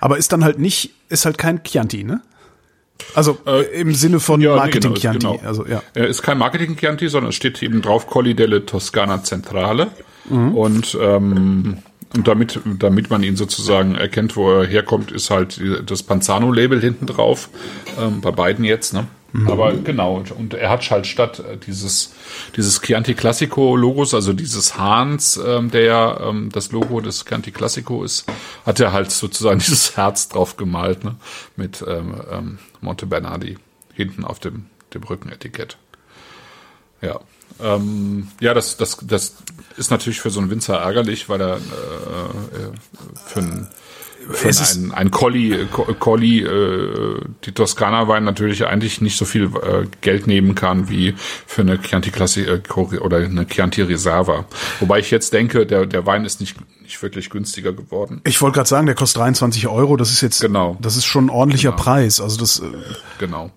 [0.00, 2.20] Aber ist dann halt nicht, ist halt kein Chianti, ne?
[3.14, 3.38] Also
[3.72, 5.26] im Sinne von Äh, Ja, nee, Marketing genau, Chianti.
[5.26, 5.40] genau.
[5.44, 5.82] Also ja.
[5.94, 9.88] Er ist kein Marketing Chianti, sondern es steht eben drauf Colli delle Toscana Centrale.
[10.28, 10.54] Mhm.
[10.54, 11.78] Und, ähm,
[12.14, 17.06] und damit, damit man ihn sozusagen erkennt, wo er herkommt, ist halt das Panzano-Label hinten
[17.06, 17.48] drauf.
[17.98, 19.06] Ähm, bei beiden jetzt, ne?
[19.46, 22.12] Aber genau, und, er hat halt statt äh, dieses,
[22.56, 27.52] dieses Chianti Classico Logos, also dieses Hahns, ähm, der ja ähm, das Logo des Chianti
[27.52, 28.24] Classico ist,
[28.66, 31.16] hat er halt sozusagen dieses Herz drauf gemalt, ne?
[31.56, 33.56] Mit ähm, ähm, Monte Bernardi
[33.94, 35.76] hinten auf dem, dem Rückenetikett.
[37.02, 37.20] Ja.
[37.60, 39.36] Ähm, ja, das, das, das
[39.76, 42.72] ist natürlich für so einen Winzer ärgerlich, weil er äh, äh,
[43.26, 43.68] für einen
[44.32, 49.44] Es ist- ein, ein Colli, Co- Colli äh, die Toskana-Wein natürlich eigentlich nicht so viel
[49.46, 51.14] äh, Geld nehmen kann wie
[51.46, 52.60] für eine Chianti Classi äh,
[53.00, 54.44] oder eine Chianti Reserva.
[54.78, 58.20] Wobei ich jetzt denke, der, der Wein ist nicht, nicht wirklich günstiger geworden.
[58.24, 59.96] Ich wollte gerade sagen, der kostet 23 Euro.
[59.96, 60.76] Das ist jetzt, Genau.
[60.80, 62.20] das ist schon ein ordentlicher Preis.
[62.20, 62.64] Also das, äh,
[63.18, 63.50] Genau.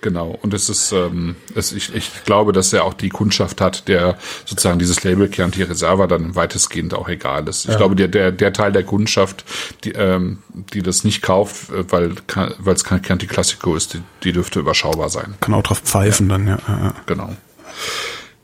[0.00, 0.38] Genau.
[0.42, 4.18] Und es ist, ähm, es, ich, ich glaube, dass er auch die Kundschaft hat, der
[4.44, 7.68] sozusagen dieses Label Chianti Reserva dann weitestgehend auch egal ist.
[7.68, 9.44] Ich glaube, der, der, der Teil der Kundschaft,
[9.84, 10.38] die, ähm,
[10.72, 12.14] die das nicht kauft, äh, weil
[12.58, 15.34] weil es kein Chianti Classico ist, die, die dürfte überschaubar sein.
[15.40, 16.58] kann auch drauf pfeifen dann, ja.
[16.68, 16.94] ja, ja.
[17.06, 17.30] Genau.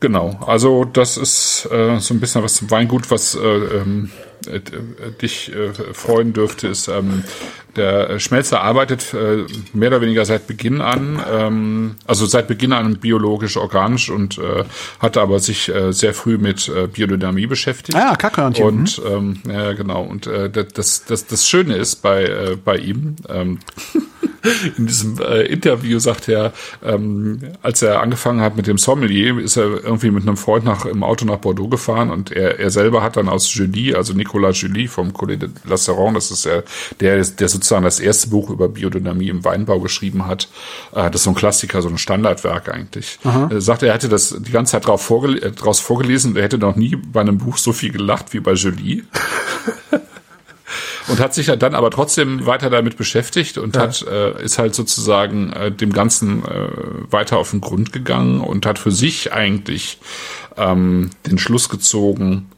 [0.01, 4.15] Genau, also das ist äh, so ein bisschen was zum Weingut, was äh, ähm, äh,
[4.15, 4.34] äh,
[5.21, 7.23] dich äh, freuen dürfte, ist, ähm,
[7.75, 12.97] der Schmelzer arbeitet äh, mehr oder weniger seit Beginn an, ähm, also seit Beginn an
[12.97, 14.63] biologisch, organisch und äh,
[14.99, 17.97] hat aber sich äh, sehr früh mit äh, Biodynamie beschäftigt.
[17.97, 18.65] Ah ja, Kackhörnchen.
[18.65, 20.03] Und ähm, ja, genau.
[20.03, 23.59] Und äh, das, das, das Schöne ist bei, äh, bei ihm, ähm,
[24.77, 29.57] in diesem äh, Interview sagt er, ähm, als er angefangen hat mit dem Sommelier, ist
[29.57, 33.03] er irgendwie mit einem Freund nach, im Auto nach Bordeaux gefahren und er, er selber
[33.03, 36.63] hat dann aus Julie, also Nicolas Julie vom Collet de Lasseron, das ist der,
[36.99, 40.47] der, der sozusagen das erste Buch über Biodynamie im Weinbau geschrieben hat.
[40.93, 43.19] Äh, das ist so ein Klassiker, so ein Standardwerk eigentlich.
[43.23, 46.43] Er sagt, er hätte das die ganze Zeit drauf vorgel äh, draus vorgelesen und er
[46.43, 49.03] hätte noch nie bei einem Buch so viel gelacht wie bei Julie.
[51.07, 54.75] und hat sich ja dann aber trotzdem weiter damit beschäftigt und hat äh, ist halt
[54.75, 56.69] sozusagen äh, dem Ganzen äh,
[57.11, 59.99] weiter auf den Grund gegangen und hat für sich eigentlich
[60.57, 62.49] ähm, den Schluss gezogen,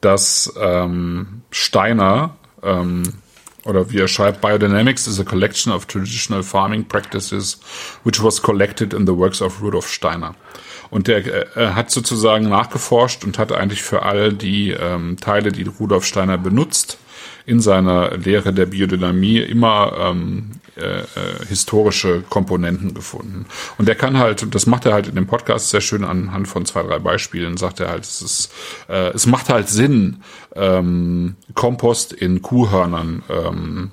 [0.00, 3.04] dass ähm, Steiner ähm,
[3.64, 7.58] oder wie er schreibt, Biodynamics is a collection of traditional farming practices
[8.04, 10.34] which was collected in the works of Rudolf Steiner.
[10.94, 15.64] Und der äh, hat sozusagen nachgeforscht und hat eigentlich für all die ähm, Teile, die
[15.64, 16.98] Rudolf Steiner benutzt,
[17.46, 21.04] in seiner Lehre der Biodynamie immer ähm, äh, äh,
[21.48, 23.46] historische Komponenten gefunden.
[23.76, 26.64] Und der kann halt, das macht er halt in dem Podcast sehr schön anhand von
[26.64, 28.52] zwei, drei Beispielen, sagt er halt, es ist,
[28.88, 30.22] äh, es macht halt Sinn,
[30.54, 33.90] ähm, Kompost in Kuhhörnern ähm,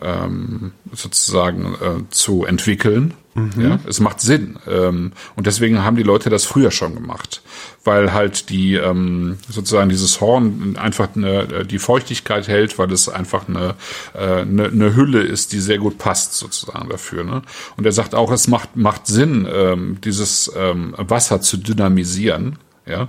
[0.00, 3.12] ähm, sozusagen äh, zu entwickeln.
[3.56, 4.58] Ja, es macht Sinn.
[4.66, 7.42] Ähm, und deswegen haben die Leute das früher schon gemacht.
[7.84, 13.48] Weil halt die ähm, sozusagen dieses Horn einfach eine, die Feuchtigkeit hält, weil es einfach
[13.48, 13.76] eine,
[14.14, 17.24] äh, eine, eine Hülle ist, die sehr gut passt sozusagen dafür.
[17.24, 17.42] Ne?
[17.76, 22.58] Und er sagt auch, es macht, macht Sinn, ähm, dieses ähm, Wasser zu dynamisieren.
[22.86, 23.08] Ja,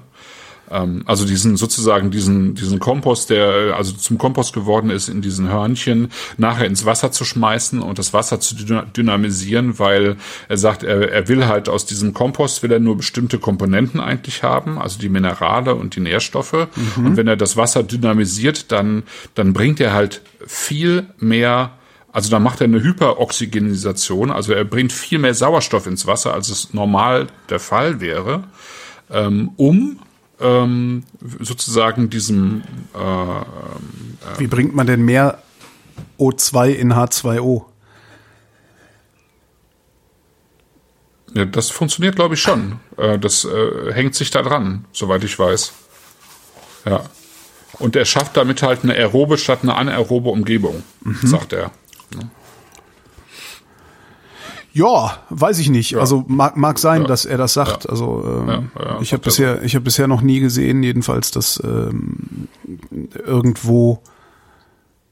[1.06, 6.10] also diesen sozusagen diesen diesen Kompost, der also zum Kompost geworden ist, in diesen Hörnchen
[6.38, 10.16] nachher ins Wasser zu schmeißen und das Wasser zu dyna- dynamisieren, weil
[10.48, 14.44] er sagt, er, er will halt aus diesem Kompost will er nur bestimmte Komponenten eigentlich
[14.44, 16.68] haben, also die Minerale und die Nährstoffe.
[16.98, 19.04] Und wenn er das Wasser dynamisiert, dann
[19.36, 21.72] dann bringt er halt viel mehr
[22.14, 26.50] also dann macht er eine Hyperoxygenisation, also er bringt viel mehr Sauerstoff ins Wasser, als
[26.50, 28.44] es normal der Fall wäre,
[29.10, 30.00] ähm, um
[30.42, 31.04] ähm,
[31.40, 32.64] sozusagen diesem
[32.94, 35.42] äh, Wie bringt man denn mehr
[36.18, 37.66] O2 in H2O?
[41.34, 42.80] ja, das funktioniert, glaube ich, schon.
[42.98, 45.74] Äh, das äh, hängt sich da dran, soweit ich weiß.
[46.86, 47.04] Ja.
[47.80, 50.84] Und er schafft damit halt eine aerobe statt eine anaerobe Umgebung,
[51.24, 51.72] sagt er.
[54.74, 55.98] Ja, weiß ich nicht.
[55.98, 57.86] Also mag, mag sein, dass er das sagt.
[57.86, 57.90] Ja.
[57.90, 61.32] Also ähm, Ja, ja, ich habe er bisher, ich habe bisher noch nie gesehen, jedenfalls,
[61.32, 62.48] dass ähm,
[63.26, 64.02] irgendwo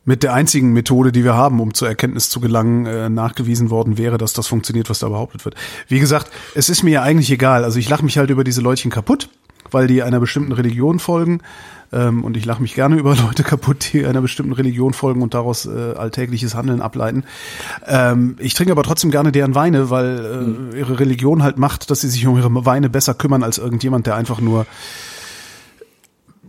[0.06, 3.98] mit der einzigen Methode, die wir haben, um zur Erkenntnis zu gelangen, äh, nachgewiesen worden
[3.98, 5.56] wäre, dass das funktioniert, was da behauptet wird.
[5.88, 7.64] Wie gesagt, es ist mir ja eigentlich egal.
[7.64, 9.30] Also ich lache mich halt über diese Leutchen kaputt,
[9.70, 11.42] weil die einer bestimmten Religion folgen.
[11.92, 15.34] Ähm, und ich lache mich gerne über Leute kaputt, die einer bestimmten Religion folgen und
[15.34, 17.24] daraus äh, alltägliches Handeln ableiten.
[17.88, 22.02] Ähm, ich trinke aber trotzdem gerne deren Weine, weil äh, ihre Religion halt macht, dass
[22.02, 24.66] sie sich um ihre Weine besser kümmern als irgendjemand, der einfach nur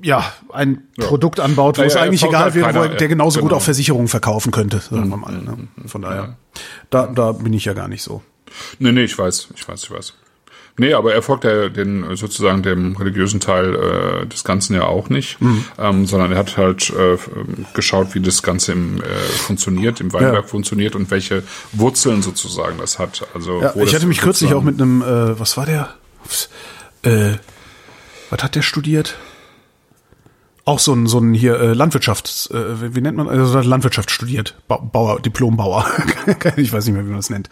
[0.03, 3.09] ja, ein Produkt anbaut, wo Naja, es er eigentlich egal wäre, wo er, keiner, der
[3.09, 3.59] genauso gut genau.
[3.59, 5.33] auch Versicherungen verkaufen könnte, sagen wir mal.
[5.33, 5.69] Ne?
[5.87, 6.37] Von daher,
[6.89, 8.23] da, da bin ich ja gar nicht so.
[8.79, 10.15] Nee, nee, ich weiß, ich weiß, ich weiß.
[10.79, 15.11] Nee, aber er folgt ja den sozusagen dem religiösen Teil äh, des Ganzen ja auch
[15.11, 15.39] nicht,
[15.79, 17.19] ähm, sondern er hat halt äh,
[17.75, 19.05] geschaut, wie das Ganze im, äh,
[19.47, 20.49] funktioniert, im Weinberg Ja.
[20.49, 21.43] funktioniert und welche
[21.73, 23.27] Wurzeln sozusagen das hat.
[23.35, 25.91] Also Ja, ich hatte mich kürzlich auch mit einem, äh, was war der?
[27.03, 27.33] Äh,
[28.31, 29.17] was hat der studiert?
[30.67, 34.57] Auch so ein, so ein hier äh, Landwirtschafts, äh, wie, nennt man, also Landwirtschaft studiert,
[34.69, 35.87] ba Bauer, Diplombauer,
[36.57, 37.49] ich weiß nicht mehr, wie man das nennt.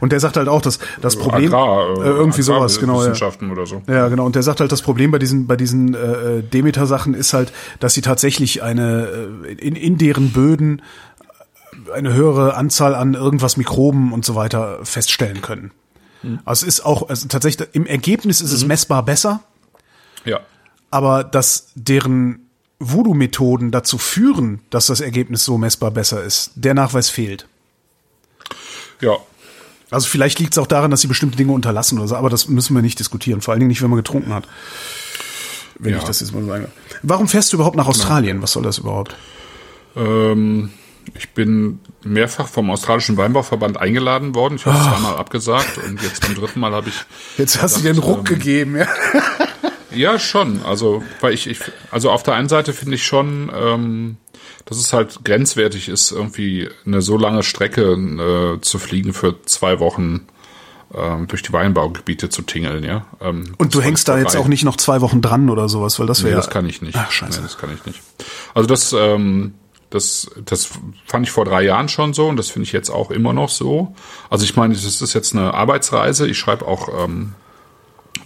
[0.00, 3.00] Und der sagt halt auch, dass das Problem, Agrar, äh, irgendwie sowas, genau, ja.
[3.00, 3.82] Wissenschaften oder so.
[3.86, 4.26] Ja, genau.
[4.26, 7.94] Und der sagt halt, das Problem bei diesen, bei diesen äh, Demeter-Sachen ist halt, dass
[7.94, 9.06] sie tatsächlich eine
[9.46, 10.82] äh, in, in deren Böden
[11.94, 15.70] eine höhere Anzahl an irgendwas Mikroben und so weiter feststellen können.
[16.44, 19.40] Also es ist auch, also tatsächlich im Ergebnis ist es messbar besser,
[20.24, 20.40] Ja.
[20.90, 22.47] aber dass deren
[22.80, 27.46] Voodoo-Methoden dazu führen, dass das Ergebnis so messbar besser ist, der Nachweis fehlt.
[29.00, 29.16] Ja.
[29.90, 32.48] Also vielleicht liegt es auch daran, dass sie bestimmte Dinge unterlassen oder so, aber das
[32.48, 33.40] müssen wir nicht diskutieren.
[33.40, 34.46] Vor allen Dingen nicht, wenn man getrunken hat.
[35.78, 35.98] Wenn Ja.
[35.98, 36.68] ich das jetzt mal darf.
[37.02, 38.42] Warum fährst du überhaupt nach Australien?
[38.42, 39.16] Was soll das überhaupt?
[39.96, 40.70] Ähm,
[41.14, 44.56] ich bin mehrfach vom australischen Weinbauverband eingeladen worden.
[44.56, 46.94] Ich habe zweimal abgesagt und jetzt beim dritten Mal habe ich
[47.38, 48.86] Jetzt hast du dir einen Ruck gegeben, ja.
[49.90, 50.62] Ja, schon.
[50.64, 51.60] Also, weil ich, ich
[51.90, 54.16] also auf der einen Seite finde ich schon, ähm,
[54.64, 59.80] dass es halt grenzwertig ist, irgendwie eine so lange Strecke äh, zu fliegen für zwei
[59.80, 60.26] Wochen
[60.94, 63.06] ähm, durch die Weinbaugebiete zu tingeln, ja.
[63.20, 66.06] Ähm, Und du hängst da jetzt auch nicht noch zwei Wochen dran oder sowas, weil
[66.06, 66.96] das Nee, wäre das kann ich nicht.
[66.96, 67.40] Ach, scheiße.
[67.40, 68.00] Nee, das kann ich nicht.
[68.54, 69.54] Also das, ähm,
[69.90, 70.70] das, das
[71.06, 73.48] fand ich vor drei Jahren schon so und das finde ich jetzt auch immer noch
[73.48, 73.94] so.
[74.30, 76.26] Also ich meine, das ist jetzt eine Arbeitsreise.
[76.26, 77.34] Ich schreibe auch ähm,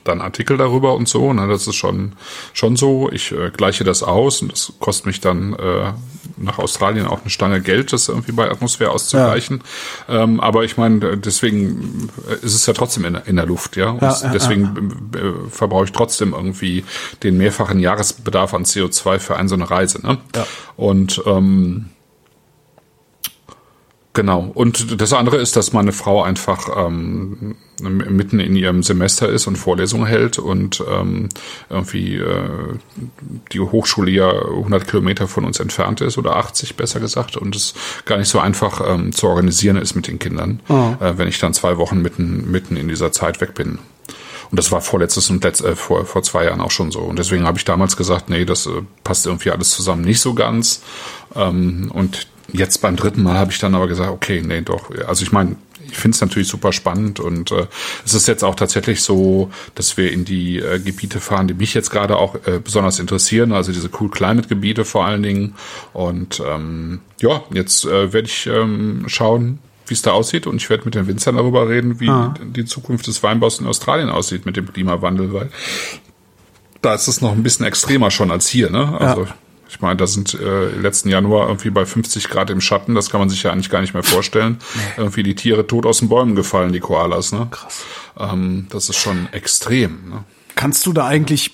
[0.04, 1.32] dann Artikel darüber und so.
[1.32, 1.46] Ne?
[1.48, 2.12] Das ist schon
[2.52, 3.10] schon so.
[3.10, 5.92] Ich äh, gleiche das aus und das kostet mich dann äh,
[6.36, 9.62] nach Australien auch eine Stange Geld, das irgendwie bei Atmosphäre auszugleichen.
[10.08, 13.90] Ähm, aber ich meine, deswegen äh, ist es ja trotzdem in, in der Luft, ja.
[13.90, 16.84] Und Ja, ja, deswegen äh, verbrauche ich trotzdem irgendwie
[17.22, 20.04] den mehrfachen Jahresbedarf an CO2 für eine so eine Reise.
[20.04, 20.18] Ne?
[20.34, 20.46] Ja.
[20.76, 21.90] Und ähm,
[24.14, 24.50] Genau.
[24.52, 29.56] Und das andere ist, dass meine Frau einfach ähm, mitten in ihrem Semester ist und
[29.56, 31.30] Vorlesungen hält und ähm,
[31.70, 32.76] irgendwie äh,
[33.52, 37.72] die Hochschule ja 100 Kilometer von uns entfernt ist oder 80 besser gesagt und es
[38.04, 41.54] gar nicht so einfach ähm, zu organisieren ist mit den Kindern, äh, wenn ich dann
[41.54, 43.78] zwei Wochen mitten mitten in dieser Zeit weg bin.
[44.52, 47.00] Und das war vorletztes und letzt, äh, vor, vor zwei Jahren auch schon so.
[47.00, 50.34] Und deswegen habe ich damals gesagt, nee, das äh, passt irgendwie alles zusammen nicht so
[50.34, 50.82] ganz.
[51.34, 54.90] Ähm, und jetzt beim dritten Mal habe ich dann aber gesagt, okay, nee, doch.
[55.06, 55.56] Also ich meine,
[55.90, 57.66] ich finde es natürlich super spannend und äh,
[58.04, 61.74] es ist jetzt auch tatsächlich so, dass wir in die äh, Gebiete fahren, die mich
[61.74, 65.54] jetzt gerade auch äh, besonders interessieren, also diese Cool Climate Gebiete vor allen Dingen.
[65.92, 70.70] Und ähm, ja, jetzt äh, werde ich ähm, schauen, wie es da aussieht und ich
[70.70, 72.10] werde mit den Winzern darüber reden, wie
[72.54, 75.50] die Zukunft des Weinbaus in Australien aussieht mit dem Klimawandel, weil
[76.80, 78.98] da ist es noch ein bisschen extremer schon als hier, ne?
[78.98, 79.26] Also
[79.72, 83.20] ich meine, da sind äh, letzten Januar irgendwie bei 50 Grad im Schatten, das kann
[83.20, 84.58] man sich ja eigentlich gar nicht mehr vorstellen.
[84.98, 87.48] Irgendwie die Tiere tot aus den Bäumen gefallen, die Koalas, ne?
[87.50, 87.82] Krass.
[88.18, 90.24] Ähm, das ist schon extrem, ne?
[90.56, 91.52] Kannst du da eigentlich,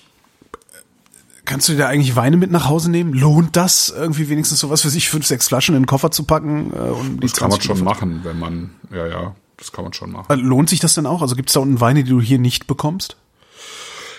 [1.44, 3.12] kannst du dir da eigentlich Weine mit nach Hause nehmen?
[3.12, 6.72] Lohnt das irgendwie wenigstens sowas für sich, fünf, sechs Flaschen in den Koffer zu packen?
[6.72, 10.10] Äh, und Das kann man schon machen, wenn man, ja, ja, das kann man schon
[10.10, 10.26] machen.
[10.28, 11.22] Äh, Lohnt sich das denn auch?
[11.22, 13.16] Also gibt es da unten Weine, die du hier nicht bekommst?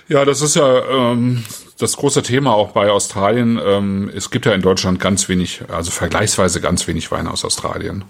[0.07, 1.43] Ja, das ist ja ähm,
[1.79, 3.59] das große Thema auch bei Australien.
[3.63, 8.03] Ähm, es gibt ja in Deutschland ganz wenig, also vergleichsweise ganz wenig Weine aus Australien,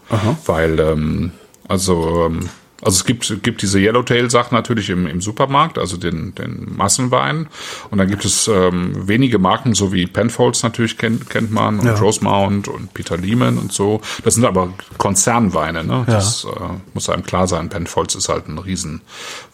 [0.45, 1.31] weil ähm,
[1.67, 2.49] also ähm,
[2.81, 7.47] also es gibt gibt diese Yellowtail-Sachen natürlich im, im Supermarkt, also den den Massenwein,
[7.89, 11.85] und dann gibt es ähm, wenige Marken, so wie Penfolds natürlich kennt kennt man und
[11.85, 11.95] Ja.
[11.95, 14.01] Rosemount und Peter Lehman und so.
[14.23, 16.03] Das sind aber Konzernweine, ne?
[16.07, 16.49] Das äh,
[16.93, 17.69] muss einem klar sein.
[17.69, 19.01] Penfolds ist halt ein riesen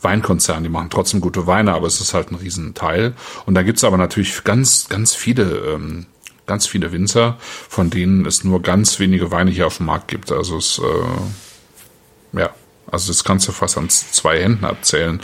[0.01, 3.13] Weinkonzern, die machen trotzdem gute Weine, aber es ist halt ein riesen Teil.
[3.45, 6.05] Und da gibt's aber natürlich ganz, ganz viele, ähm,
[6.45, 10.32] ganz viele Winzer, von denen es nur ganz wenige Weine hier auf dem Markt gibt.
[10.32, 12.49] Also es, äh, ja,
[12.96, 15.20] also das kannst du fast an zwei Händen abzählen,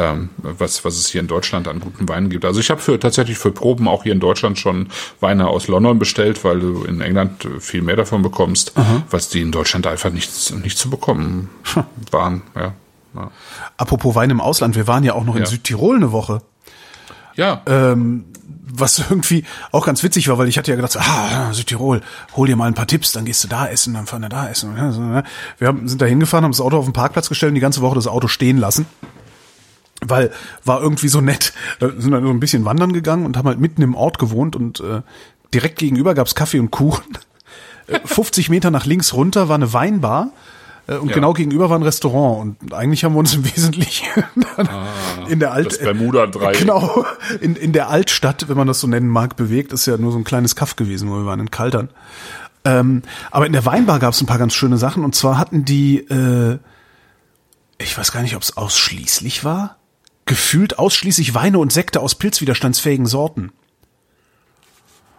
[0.00, 2.44] ähm, was, was es hier in Deutschland an guten Weinen gibt.
[2.44, 4.88] Also ich habe für tatsächlich für Proben auch hier in Deutschland schon
[5.20, 8.72] Weine aus London bestellt, weil du in England viel mehr davon bekommst,
[9.10, 11.50] was die in Deutschland einfach nicht, nicht zu bekommen
[12.10, 12.42] waren.
[12.54, 12.72] Ja,
[13.14, 13.30] ja.
[13.76, 15.46] Apropos Wein im Ausland, wir waren ja auch noch in Ja.
[15.46, 16.42] Südtirol eine Woche.
[17.34, 17.62] ja.
[18.66, 22.02] Was irgendwie auch ganz witzig war, weil ich hatte ja gedacht, so, ah, Südtirol,
[22.34, 24.48] hol dir mal ein paar Tipps, dann gehst du da essen, dann fahren wir da
[24.48, 24.74] essen.
[24.74, 25.22] Ne?
[25.58, 27.80] Wir haben, sind da hingefahren, haben das Auto auf den Parkplatz gestellt und die ganze
[27.80, 28.86] Woche das Auto stehen lassen.
[30.04, 30.30] Weil
[30.64, 31.54] war irgendwie so nett.
[31.78, 34.54] Da sind dann so ein bisschen wandern gegangen und haben halt mitten im Ort gewohnt
[34.54, 35.00] und äh,
[35.54, 37.16] direkt gegenüber gab's Kaffee und Kuchen.
[37.86, 40.32] Äh, 50 Meter nach links runter war eine Weinbar.
[40.88, 41.14] Äh, Und Ja.
[41.14, 42.60] genau gegenüber war ein Restaurant.
[42.62, 44.06] Und eigentlich haben wir uns im Wesentlichen
[45.28, 46.58] in der Alt Ah, das Bermuda-Dreieck.
[46.58, 47.04] Genau,
[47.40, 49.72] in, in der Altstadt, wenn man das so nennen mag, bewegt.
[49.72, 51.90] Ist ja nur so ein kleines Kaff gewesen, wo wir waren in Kaltern.
[52.64, 55.04] Ähm, aber in der Weinbar gab es ein paar ganz schöne Sachen.
[55.04, 56.58] Und zwar hatten die, äh,
[57.78, 59.76] ich weiß gar nicht, ob es ausschließlich war,
[60.24, 63.52] gefühlt ausschließlich Weine und Sekte aus pilzwiderstandsfähigen Sorten.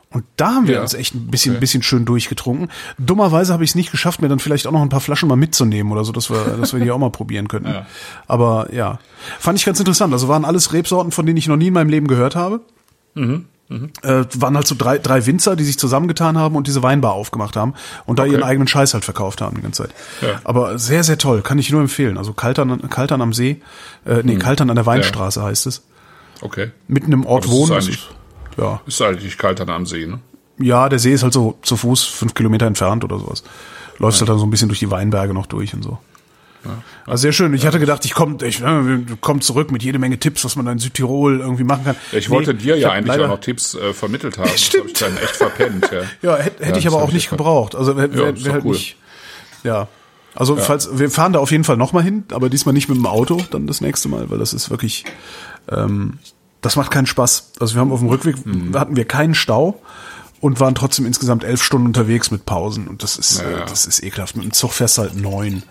[0.09, 1.59] Und da haben wir Ja, uns echt ein bisschen, okay.
[1.59, 2.69] bisschen schön durchgetrunken.
[2.97, 5.35] Dummerweise habe ich es nicht geschafft, mir dann vielleicht auch noch ein paar Flaschen mal
[5.35, 7.69] mitzunehmen oder so, dass wir, dass wir die auch mal probieren könnten.
[7.73, 7.85] Ja.
[8.27, 8.99] Aber ja,
[9.37, 10.13] fand ich ganz interessant.
[10.13, 12.61] Also waren alles Rebsorten, von denen ich noch nie in meinem Leben gehört habe.
[13.15, 13.45] Mhm,
[14.01, 17.57] Äh, waren halt so drei, drei Winzer, die sich zusammengetan haben und diese Weinbar aufgemacht
[17.57, 17.73] haben
[18.05, 18.31] und da Okay.
[18.31, 19.93] ihren eigenen Scheiß halt verkauft haben die ganze Zeit.
[20.21, 20.39] Ja.
[20.45, 22.17] Aber sehr, sehr toll, kann ich nur empfehlen.
[22.17, 23.59] Also Kaltern, Kaltern am See,
[24.05, 25.83] äh, nee, Kaltern an der Weinstraße heißt es.
[26.39, 26.71] Okay.
[26.87, 27.73] Mitten im Ort es ist wohnen.
[27.73, 28.07] eigentlich-
[28.57, 28.81] ja.
[28.85, 30.19] Ist eigentlich kalt dann am See, ne?
[30.59, 33.43] ja, der See ist halt so zu Fuß fünf Kilometer entfernt oder sowas.
[33.99, 35.97] Läufst halt dann so ein bisschen durch die Weinberge noch durch und so.
[37.05, 37.53] Also sehr schön.
[37.53, 40.65] Ich hatte gedacht, ich komme ich, äh, komm zurück mit jede Menge Tipps, was man
[40.65, 41.95] da in Südtirol irgendwie machen kann.
[42.11, 44.49] Ich Nee, wollte dir ja hab eigentlich auch noch Tipps äh, vermittelt haben.
[44.49, 44.99] Stimmt.
[44.99, 46.01] Das habe ich dann echt verpennt, ja.
[46.21, 47.73] Ja, hätte, Ja, ich aber hab auch ich nicht gebraucht.
[47.75, 48.73] Also wär, Ja, wär, wär halt cool.
[48.73, 48.97] nicht.
[49.63, 49.87] Ja.
[50.35, 52.97] Also falls wir fahren da auf jeden Fall noch mal hin, aber diesmal nicht mit
[52.97, 55.05] dem Auto, dann das nächste Mal, weil das ist wirklich
[55.69, 56.19] ähm,
[56.67, 57.51] das macht keinen Spaß.
[57.59, 58.77] Also wir haben auf dem Rückweg Mhm.
[58.77, 59.81] hatten wir keinen Stau
[60.41, 63.65] und waren trotzdem insgesamt elf Stunden unterwegs mit Pausen und das ist Ja, ja.
[63.65, 64.35] das ist ekelhaft.
[64.35, 65.63] Mit dem Zug fährst du halt neun.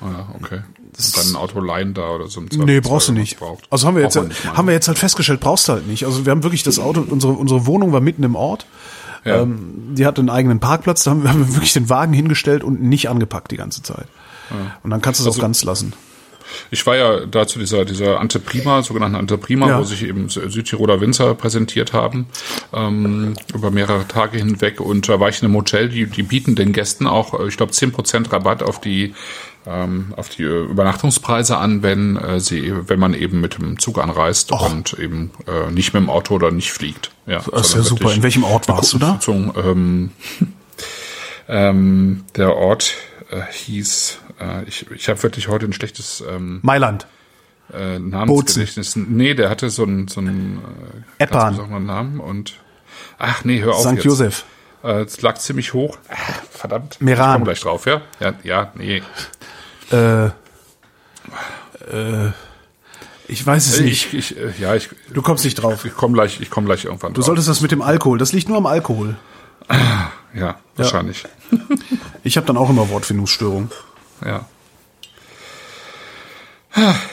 [0.00, 0.60] Ah, Ja, okay.
[0.98, 2.40] Und dann ein Auto leihen da oder so.
[2.40, 3.36] Nee, brauchst du nicht.
[3.70, 4.28] Also haben wir jetzt, mal.
[4.54, 6.04] haben wir jetzt halt festgestellt, brauchst du halt nicht.
[6.06, 8.66] Also wir haben wirklich das Auto, unsere, unsere Wohnung war mitten im Ort.
[9.24, 9.42] Ja.
[9.42, 12.62] Ähm, die hatte einen eigenen Parkplatz, da haben wir, haben wir wirklich den Wagen hingestellt
[12.64, 14.06] und nicht angepackt die ganze Zeit.
[14.84, 15.92] Und dann kannst du es Also auch ganz lassen.
[16.70, 19.78] Ich war ja da zu dieser, dieser Anteprima, sogenannten Anteprima, Ja.
[19.80, 22.26] wo sich eben Sü- Südtiroler Winzer präsentiert haben,
[22.72, 24.80] ähm, über mehrere Tage hinweg.
[24.80, 27.56] Und da war ich in einem Hotel, die, die bieten den Gästen auch, äh, ich
[27.56, 29.14] glaube, 10% Rabatt auf die,
[29.66, 33.98] ähm, auf die äh, Übernachtungspreise an, wenn äh, sie, wenn man eben mit dem Zug
[33.98, 37.10] anreist und eben äh, nicht mit dem Auto oder nicht fliegt.
[37.26, 38.12] Ja, Das ist ja super.
[38.14, 39.18] In welchem Ort warst du da?
[39.28, 40.10] Ähm,
[41.48, 42.94] ähm, der Ort
[43.30, 47.06] äh, hieß, äh, ich, ich habe wirklich heute ein schlechtes ähm, Mailand.
[47.72, 48.96] äh, Namensgedächtnis.
[48.96, 50.60] Nee, der hatte so einen so einen
[51.18, 51.56] äh, Eppan.
[51.56, 52.54] ganz Namen und
[53.18, 53.92] ach nee, hör auf St.
[53.94, 54.04] jetzt.
[54.04, 54.44] Josef.
[54.84, 55.98] Äh, es lag ziemlich hoch.
[56.08, 56.14] Ah,
[56.50, 57.00] verdammt.
[57.00, 57.30] Meran.
[57.30, 58.02] Ich komm gleich drauf, ja?
[58.20, 59.02] Ja, ja, nee.
[59.90, 60.30] Äh, äh,
[63.28, 64.12] ich weiß es nicht.
[64.14, 65.84] Ich, ich äh, ja, ich Du kommst nicht drauf.
[65.84, 67.26] ich komme gleich, ich komme gleich irgendwann Du drauf.
[67.26, 68.18] solltest das mit dem Alkohol.
[68.18, 69.16] Das liegt nur am Alkohol.
[70.34, 71.24] ja, wahrscheinlich.
[72.22, 73.70] Ich habe dann auch immer Wortfindungsstörungen.
[74.24, 74.46] Ja.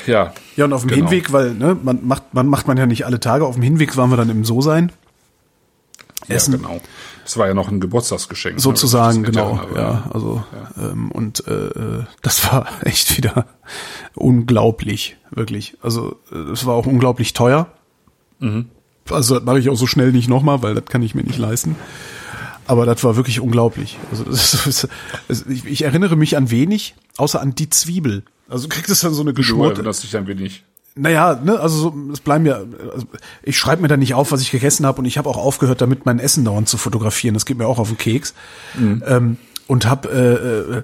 [0.05, 0.33] Ja.
[0.55, 1.09] Ja, und auf dem Genau.
[1.09, 3.45] Hinweg, weil ne, man macht, man macht man ja nicht alle Tage.
[3.45, 4.91] Auf dem Hinweg waren wir dann im So-Sein.
[6.27, 6.53] Essen.
[6.53, 6.81] Ja, genau.
[7.23, 8.55] Das war ja noch ein Geburtstagsgeschenk.
[8.55, 9.55] ne, Sozusagen, das genau.
[9.57, 9.79] erinnere.
[9.81, 10.43] Ja, also
[10.77, 13.45] Ähm, und äh, das war echt wieder
[14.15, 15.77] unglaublich, wirklich.
[15.81, 16.17] Also
[16.53, 17.67] es war auch unglaublich teuer.
[18.39, 18.69] Mhm.
[19.09, 21.37] Also das mache ich auch so schnell nicht nochmal, weil das kann ich mir nicht
[21.37, 21.75] leisten.
[22.67, 23.97] Aber das war wirklich unglaublich.
[24.11, 24.87] Also ist,
[25.27, 28.23] es- ich, ich erinnere mich an wenig, außer an die Zwiebel.
[28.49, 29.75] Also du kriegst es dann so eine Du geschmorte.
[29.77, 30.63] erinnerst dich ein wenig.
[30.95, 32.57] Naja, ne, also so, es bleiben ja,
[32.93, 33.07] also
[33.41, 35.81] ich schreibe mir da nicht auf, was ich gegessen habe und ich habe auch aufgehört,
[35.81, 37.33] damit mein Essen dauernd zu fotografieren.
[37.33, 38.35] Das geht mir auch auf den Keks.
[38.77, 40.83] Ähm, und habe äh, äh,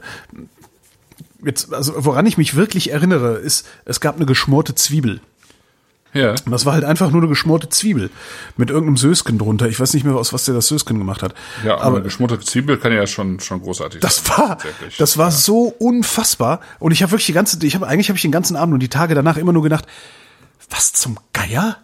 [1.46, 5.22] jetzt, also woran ich mich wirklich erinnere, ist, es gab eine geschmorte Zwiebel.
[6.14, 6.32] Ja.
[6.32, 8.10] Und das war halt einfach nur eine geschmorte Zwiebel
[8.58, 9.68] mit irgendeinem Sösken drunter.
[9.68, 11.36] Ich weiß nicht mehr, aus was der das Sösken gemacht hat.
[11.64, 14.38] Ja, aber aber eine geschmudderte Zwiebel kann ja schon schon großartig das sein.
[14.38, 14.58] war,
[14.98, 16.62] das war so unfassbar.
[16.80, 18.80] Und ich habe wirklich die ganze, ich habe eigentlich habe ich den ganzen Abend und
[18.80, 19.86] die Tage danach immer nur gedacht,
[20.70, 21.78] was zum Geier?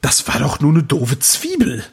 [0.00, 1.84] Das war doch nur eine doofe Zwiebel.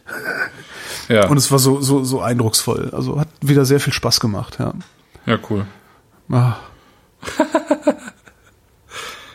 [1.08, 1.28] ja.
[1.28, 2.92] Und es war so so so eindrucksvoll.
[2.94, 4.58] Also hat wieder sehr viel Spaß gemacht.
[4.60, 4.74] Ja.
[5.26, 5.66] ja, cool.
[6.30, 6.58] Ah.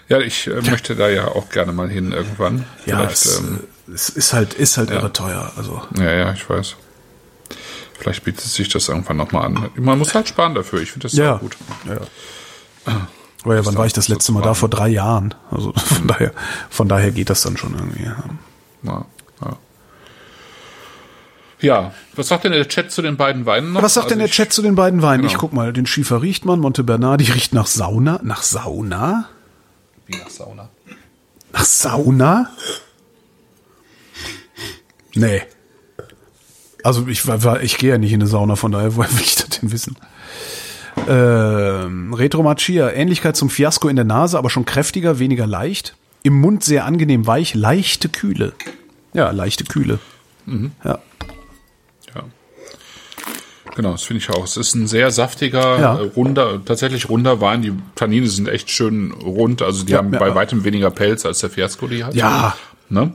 [0.09, 2.65] Ja, ich äh, möchte da ja auch gerne mal hin irgendwann.
[2.87, 3.61] Ja, es, ähm,
[3.93, 5.53] es ist halt ist halt irre teuer.
[5.57, 6.77] Also ja, ja, ich weiß.
[7.99, 9.71] Vielleicht bietet sich das irgendwann nochmal an.
[9.77, 10.83] Man muss halt sparen dafür.
[10.83, 11.57] Ich finde das ja, gut.
[11.87, 12.01] ja.
[13.45, 14.55] Aber ja, wann war ich das letzte Mal da?
[14.55, 15.35] Vor drei Jahren.
[15.51, 16.33] Also von daher,
[16.71, 18.05] von daher geht das dann schon irgendwie.
[18.05, 18.17] Ja.
[18.83, 19.05] Ja,
[19.43, 19.57] ja.
[21.61, 23.83] ja, was sagt denn der Chat zu den beiden Weinen noch?
[23.83, 25.23] Was sagt denn Also der Chat zu den beiden Weinen?
[25.23, 25.33] Genau.
[25.33, 28.21] Ich guck mal, den Schiefer riecht man, Monte Bernardi riecht nach Sauna.
[28.23, 29.29] Nach Sauna?
[30.07, 30.69] Wie nach Sauna.
[31.53, 32.51] Nach Sauna?
[35.15, 35.43] Nee.
[36.83, 37.25] Also ich
[37.63, 39.97] ich gehe ja nicht in eine Sauna, von daher woher will ich das denn wissen?
[41.09, 45.97] Ähm, Retro Machia, Ähnlichkeit zum Fiasko in der Nase, aber schon kräftiger, weniger leicht.
[46.23, 48.53] Im Mund sehr angenehm weich, leichte Kühle.
[49.13, 49.99] Ja, leichte Kühle.
[50.47, 50.71] Ja.
[50.85, 50.99] Ja.
[53.77, 54.45] Genau, das finde ich auch.
[54.45, 55.95] Es ist ein sehr saftiger, Ja.
[55.99, 57.63] äh, runder, tatsächlich runder Wein.
[57.63, 59.63] Die Tannine sind echt schön rund.
[59.63, 62.15] Also die Ja, haben ja, bei weitem weniger Pelz als der Fiasco die hat.
[62.15, 62.55] Ja.
[62.89, 63.13] Ne?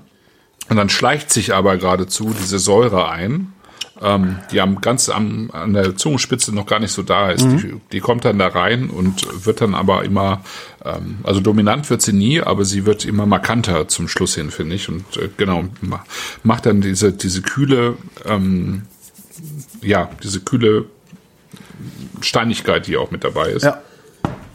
[0.70, 3.53] Und dann schleicht sich aber geradezu diese Säure ein,
[4.01, 7.43] ähm, die am ganz am, an der Zungenspitze noch gar nicht so da ist.
[7.45, 10.41] Die, die kommt dann da rein und wird dann aber immer,
[10.86, 14.76] ähm, also dominant wird sie nie, aber sie wird immer markanter zum Schluss hin, finde
[14.76, 14.89] ich.
[14.89, 16.03] Und äh, genau, ma-
[16.43, 17.95] macht dann diese, diese kühle,
[18.26, 18.84] ähm,
[19.82, 20.86] ja, diese kühle
[22.22, 23.64] Steinigkeit, die auch mit dabei ist.
[23.64, 23.82] Ja.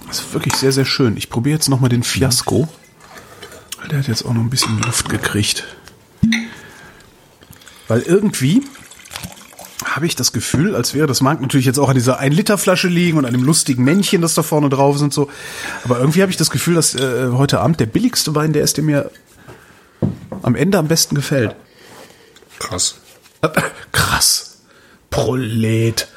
[0.07, 1.17] Das ist wirklich sehr, sehr schön.
[1.17, 2.69] Ich probiere jetzt nochmal den Fiasco.
[3.91, 5.65] Der hat jetzt auch noch ein bisschen Luft gekriegt.
[7.89, 8.63] Weil irgendwie
[9.85, 13.19] habe ich das Gefühl, als wäre das mag natürlich jetzt auch an dieser 1-Liter-Flasche liegen
[13.19, 15.31] und an dem lustigen Männchen, das da vorne drauf ist und so.
[15.85, 18.77] Aber irgendwie habe ich das Gefühl, dass äh, heute Abend der billigste Wein, der ist,
[18.77, 19.11] der mir
[20.43, 21.55] am Ende am besten gefällt.
[22.59, 22.97] Krass.
[23.43, 23.49] Äh,
[23.93, 24.54] Krass.
[25.15, 26.09] Prolet.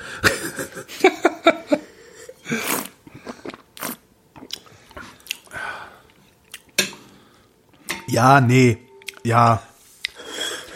[8.07, 8.77] ja, nee.
[9.23, 9.61] Ja,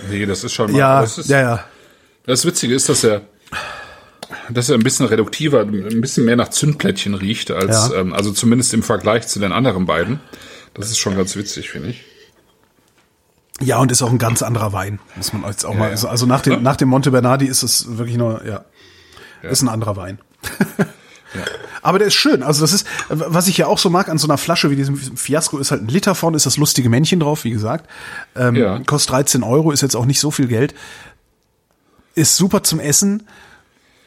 [0.09, 0.77] Nee, das ist schon mal.
[0.79, 1.65] ja, das ist, ja, ja.
[2.25, 3.21] Das Witzige ist, dass er,
[4.49, 7.99] dass er ein bisschen reduktiver, ein bisschen mehr nach Zündplättchen riecht, als, Ja.
[7.99, 10.19] ähm, also zumindest im Vergleich zu den anderen beiden.
[10.73, 12.03] Das ist schon ganz witzig, finde ich.
[13.61, 15.85] Ja, und ist auch ein ganz anderer Wein, muss man jetzt auch mal.
[15.85, 15.91] ja.
[15.91, 18.65] Also, also nach dem, nach dem Monte Bernardi ist es wirklich nur, ja,
[19.43, 20.19] ist ein anderer Wein.
[21.81, 22.43] Aber der ist schön.
[22.43, 24.97] Also das ist, was ich ja auch so mag an so einer Flasche wie diesem
[24.97, 27.89] Fiasco, ist halt ein Liter vorne, ist das lustige Männchen drauf, wie gesagt.
[28.35, 28.79] Ähm, Ja.
[28.79, 30.75] Kostet 13 Euro, ist jetzt auch nicht so viel Geld.
[32.13, 33.23] Ist super zum Essen.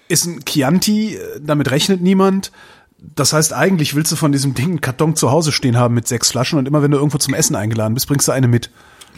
[0.07, 2.53] Ist ein Chianti, äh, damit rechnet niemand.
[2.99, 6.07] Das heißt, eigentlich willst du von diesem Ding einen Karton zu Hause stehen haben mit
[6.07, 8.71] sechs Flaschen und immer wenn du irgendwo zum Essen eingeladen bist, bringst du eine mit.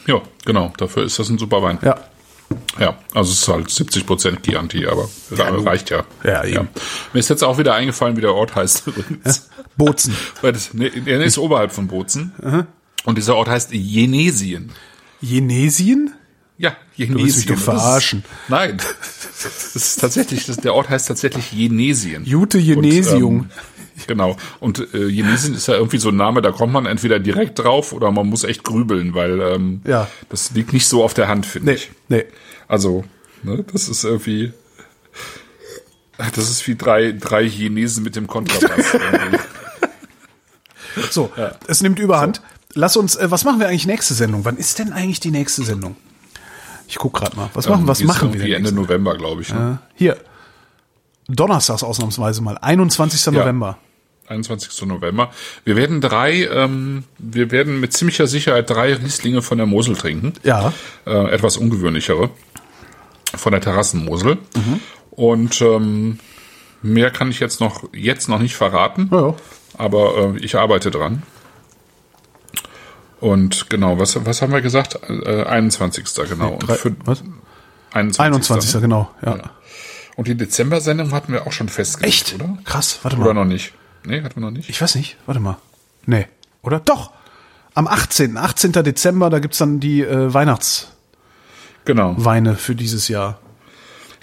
[0.06, 0.72] Ja, genau.
[0.76, 1.78] Dafür ist das ein super Wein.
[1.82, 1.96] Ja.
[2.78, 6.04] Ja, also es ist halt 70 Prozent Chianti, aber reicht ja.
[6.22, 6.68] Ja, eben.
[7.12, 9.48] Mir ist jetzt auch wieder eingefallen, wie der Ort heißt übrigens.
[9.76, 10.14] Bozen.
[10.42, 12.32] Weil das, nee, der ist oberhalb von Bozen.
[13.04, 14.70] Und dieser Ort heißt Jenesien.
[15.20, 16.12] Jenesien?
[16.58, 17.24] Ja, Jenesien.
[17.24, 18.24] willst mich doch Das ist- verarschen.
[18.48, 18.76] Nein.
[19.42, 22.24] Das ist tatsächlich, das, der Ort heißt tatsächlich Jenesien.
[22.24, 23.40] Jute Jenesium.
[23.40, 23.50] Und, ähm,
[24.06, 24.36] genau.
[24.60, 27.92] Und äh, Jenesien ist ja irgendwie so ein Name, da kommt man entweder direkt drauf
[27.92, 30.08] oder man muss echt grübeln, weil ähm, Ja.
[30.28, 31.90] das liegt nicht so auf der Hand, finde Nee, ich.
[32.08, 32.24] nee.
[32.68, 33.04] Also,
[33.42, 34.52] ne, das ist irgendwie.
[36.18, 38.96] Das ist wie drei, drei Chinesen mit dem Kontrabass.
[41.10, 41.30] So,
[41.66, 42.40] es nimmt überhand.
[42.72, 44.44] Lass uns, äh, was machen wir eigentlich nächste Sendung?
[44.46, 45.96] Wann ist denn eigentlich die nächste Sendung?
[46.88, 47.50] Ich guck gerade mal.
[47.54, 48.52] Was machen, was Die ist machen wir denn?
[48.52, 49.52] Ende November, glaube ich.
[49.52, 49.78] Ne?
[49.94, 50.16] Hier.
[51.28, 52.56] Donnerstags ausnahmsweise mal.
[52.58, 53.26] 21.
[53.34, 53.76] November.
[54.28, 54.86] 21.
[54.86, 55.30] November.
[55.64, 60.34] Wir werden drei, ähm, wir werden mit ziemlicher Sicherheit drei Rieslinge von der Mosel trinken.
[60.42, 60.72] Ja.
[61.06, 62.30] Äh, etwas ungewöhnlichere.
[63.34, 64.38] Von der Terrassenmosel.
[64.54, 64.80] Mhm.
[65.10, 66.18] Und ähm,
[66.82, 69.08] mehr kann ich jetzt noch, jetzt noch nicht verraten.
[69.12, 69.34] Ja, ja.
[69.78, 71.22] Aber äh, ich arbeite dran.
[73.20, 74.98] Und genau, was, was haben wir gesagt?
[75.08, 76.04] Äh, 21.
[76.28, 76.52] genau.
[76.52, 77.22] Und für was?
[77.92, 78.20] 21.
[78.20, 78.80] 21.
[78.80, 79.38] genau, ja.
[80.16, 82.34] Und die Dezember-Sendung hatten wir auch schon festgelegt, Echt?
[82.34, 82.58] oder?
[82.64, 83.44] Krass, warte Oder mal.
[83.44, 83.72] noch nicht?
[84.06, 84.68] Nee, hatten wir noch nicht.
[84.70, 85.56] Ich weiß nicht, warte mal.
[86.06, 86.26] Nee,
[86.62, 86.80] oder?
[86.80, 87.10] Doch.
[87.74, 88.36] Am 18.
[88.38, 88.72] 18.
[88.72, 90.94] Dezember, da gibt's dann die äh, Weihnachtsweine
[91.84, 92.14] Genau,
[92.56, 93.38] für dieses Jahr.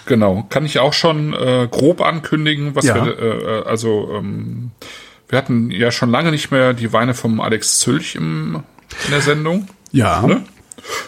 [0.06, 0.44] genau.
[0.50, 2.94] Kann ich auch schon äh, grob ankündigen, was Ja.
[3.04, 4.72] wir, äh, äh, also ähm,
[5.28, 8.62] wir hatten ja schon lange nicht mehr die Weine vom Alex Zülch im,
[9.06, 9.68] in der Sendung.
[9.92, 10.22] Ja.
[10.22, 10.44] Ne?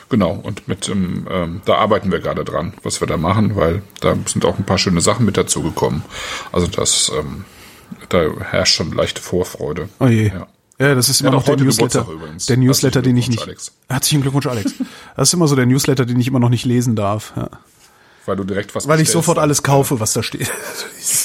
[0.08, 3.82] Genau, und mit ähm, ähm, da arbeiten wir gerade dran, was wir da machen, weil
[4.00, 6.02] da sind auch ein paar schöne Sachen mit dazu gekommen.
[6.52, 7.44] Also das, ähm,
[8.08, 9.88] da herrscht schon leichte Vorfreude.
[10.00, 10.28] Oh je.
[10.28, 10.46] Ja.
[10.78, 12.06] Ja, das ist immer Ja, noch der Newsletter.
[12.48, 13.42] Der Newsletter, den ich nicht.
[13.42, 13.72] Alex.
[13.88, 14.74] Herzlichen Glückwunsch, Alex.
[15.16, 17.32] Das ist immer so der Newsletter, den ich immer noch nicht lesen darf.
[17.34, 17.48] Ja.
[18.26, 20.50] Weil du direkt was Weil ich sofort alles kaufe, was da steht.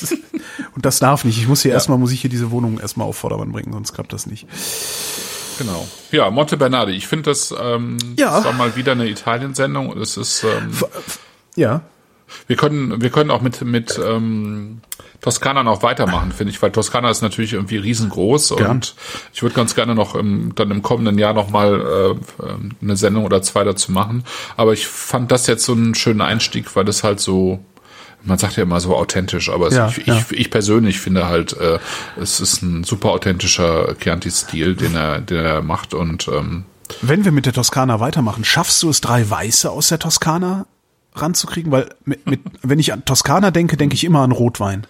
[0.75, 1.37] Und das darf nicht.
[1.37, 4.13] Ich muss hier erstmal, muss ich hier diese Wohnung erstmal auf Vordermann bringen, sonst klappt
[4.13, 4.47] das nicht.
[5.57, 5.85] Genau.
[6.11, 6.93] Ja, Monte Bernardi.
[6.93, 8.35] Ich finde das, ähm, Ja.
[8.37, 9.97] das war mal wieder eine Italien-Sendung.
[9.97, 10.71] Es ist, ähm,
[11.55, 11.81] Ja.
[12.47, 14.79] wir können, wir können auch mit mit ähm,
[15.21, 18.71] Toskana noch weitermachen, finde ich, weil Toskana ist natürlich irgendwie riesengroß Gern.
[18.71, 18.95] und
[19.33, 22.97] ich würde ganz gerne noch im, dann im kommenden Jahr noch mal äh, ähm, eine
[22.97, 24.23] Sendung oder zwei dazu machen.
[24.57, 27.63] Aber ich fand das jetzt so einen schönen Einstieg, weil das halt so
[28.23, 30.17] man sagt ja immer so authentisch, aber es, Ja, ich, ja.
[30.17, 31.79] ich, ich persönlich finde halt, äh,
[32.19, 36.65] es ist ein super authentischer Chianti-Stil, den er, den er macht und ähm,
[37.01, 40.67] Wenn wir mit der Toskana weitermachen, schaffst du es, drei Weiße aus der Toskana
[41.13, 41.71] ranzukriegen?
[41.71, 44.87] Weil mit, mit, wenn ich an Toskana denke, denke ich immer an Rotwein.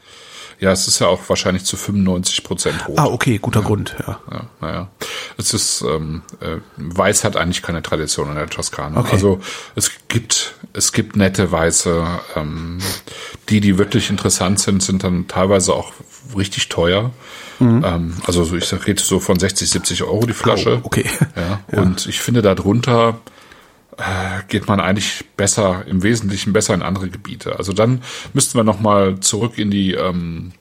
[0.59, 2.99] Ja, es ist ja auch wahrscheinlich zu 95 Prozent rot.
[2.99, 4.19] Ah, okay, guter Grund, ja.
[4.30, 4.89] Ja, naja.
[5.36, 8.99] Es ist, ähm, äh, Weiß hat eigentlich keine Tradition in der Toskana.
[8.99, 9.13] Okay.
[9.13, 9.39] Also
[9.74, 12.05] es gibt es gibt nette Weiße.
[12.36, 12.78] Ähm,
[13.49, 15.93] die, die wirklich interessant sind, sind dann teilweise auch
[16.38, 17.11] richtig teuer.
[17.59, 20.80] Ähm, also so, ich rede so von 60, 70 Euro die Flasche.
[20.82, 21.05] Oh, okay.
[21.36, 23.19] Ja, Und ich finde, darunter
[24.47, 27.58] geht man eigentlich besser, im Wesentlichen besser in andere Gebiete.
[27.58, 28.02] Also dann
[28.34, 30.54] müssten wir nochmal zurück in die ähm,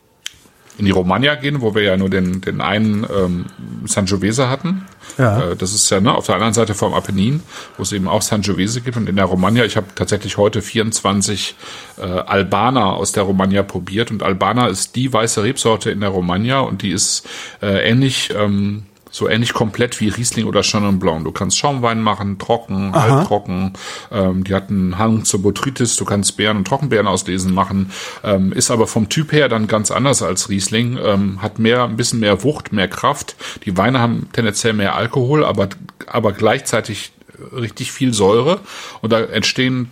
[0.80, 3.45] in die Romagna gehen, wo wir ja nur den, den einen ähm,
[3.84, 4.86] Sangiovese hatten.
[5.18, 5.51] Ja.
[5.51, 7.43] Äh, das ist ja ne, auf der anderen Seite vom Apennin,
[7.76, 8.97] wo es eben auch Sangiovese gibt.
[8.97, 11.55] Und in der Romagna, ich habe tatsächlich heute 24
[11.99, 14.11] äh, Albana aus der Romagna probiert.
[14.11, 17.28] Und Albana ist die weiße Rebsorte in der Romagna und die ist
[17.62, 18.32] äh, ähnlich...
[18.34, 21.24] Ähm, so ähnlich komplett wie Riesling oder Chenin Blanc.
[21.24, 23.72] Du kannst Schaumwein machen, trocken, halbtrocken.
[24.11, 25.96] Ähm, die hat einen Hang zur Botrytis.
[25.96, 27.90] Du kannst Beeren und Trockenbeeren auslesen machen.
[28.22, 30.98] Ähm, ist aber vom Typ her dann ganz anders als Riesling.
[31.02, 33.36] Ähm, hat mehr, ein bisschen mehr Wucht, mehr Kraft.
[33.64, 35.68] Die Weine haben tendenziell mehr Alkohol, aber,
[36.06, 37.12] aber gleichzeitig
[37.52, 38.61] richtig viel Säure.
[39.00, 39.90] Und da entstehen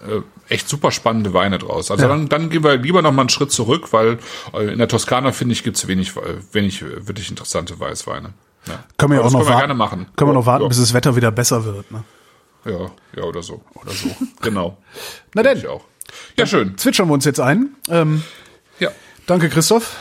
[0.00, 1.90] äh, echt super spannende Weine draus.
[1.90, 2.08] Also Ja.
[2.08, 4.18] dann, dann gehen wir lieber noch mal einen Schritt zurück, weil
[4.54, 6.20] äh, in der Toskana finde ich gibt's wenig, äh,
[6.52, 8.30] wenig äh, wirklich interessante Weißweine.
[8.68, 8.80] Ja.
[8.98, 9.60] Können wir Aber auch das noch können wir warten.
[9.60, 10.06] gerne machen.
[10.16, 10.68] Können wir noch Ja, warten, ja.
[10.68, 11.90] bis das Wetter wieder besser wird.
[11.90, 12.04] Ne?
[12.64, 13.60] Ja, ja, oder so.
[13.74, 14.08] Oder so.
[14.42, 14.76] genau.
[15.34, 15.82] Na denn, Ich auch.
[16.36, 16.76] Ja, schön.
[16.78, 17.76] zwitschern wir uns jetzt ein.
[17.88, 18.22] Ähm,
[18.78, 18.90] Ja.
[19.26, 19.96] danke, Christoph.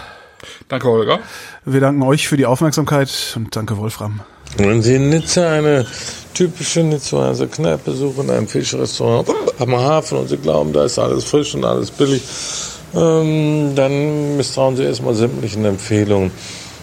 [0.68, 1.20] Danke, Holger.
[1.64, 4.22] Wir danken euch für die Aufmerksamkeit und danke, Wolfram.
[4.58, 5.86] Wenn Sie in Nizza eine
[6.34, 9.28] typische Nizzaer Kneipe suchen, ein Fischrestaurant
[9.60, 12.22] am Hafen und Sie glauben, da ist alles frisch und alles billig,
[12.94, 16.32] ähm, dann misstrauen Sie erstmal sämtlichen Empfehlungen.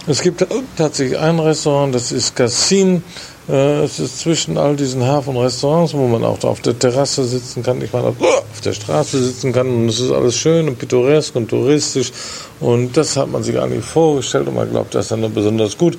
[0.07, 0.44] Es gibt
[0.76, 3.05] tatsächlich ein Restaurant, das ist Cassin.
[3.48, 7.80] Äh, Es ist zwischen all diesen Hafenrestaurants, wo man auch auf der Terrasse sitzen kann,
[7.82, 11.48] ich meine, auf der Straße sitzen kann und es ist alles schön und pittoresk und
[11.48, 12.12] touristisch
[12.61, 15.98] und das hat man sich eigentlich vorgestellt und man glaubt, das ist dann besonders gut.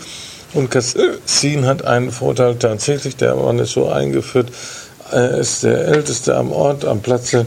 [0.54, 4.52] Und Cassin hat einen Vorteil tatsächlich, der Mann ist so eingeführt,
[5.12, 7.46] er ist der Älteste am Ort, am Platze.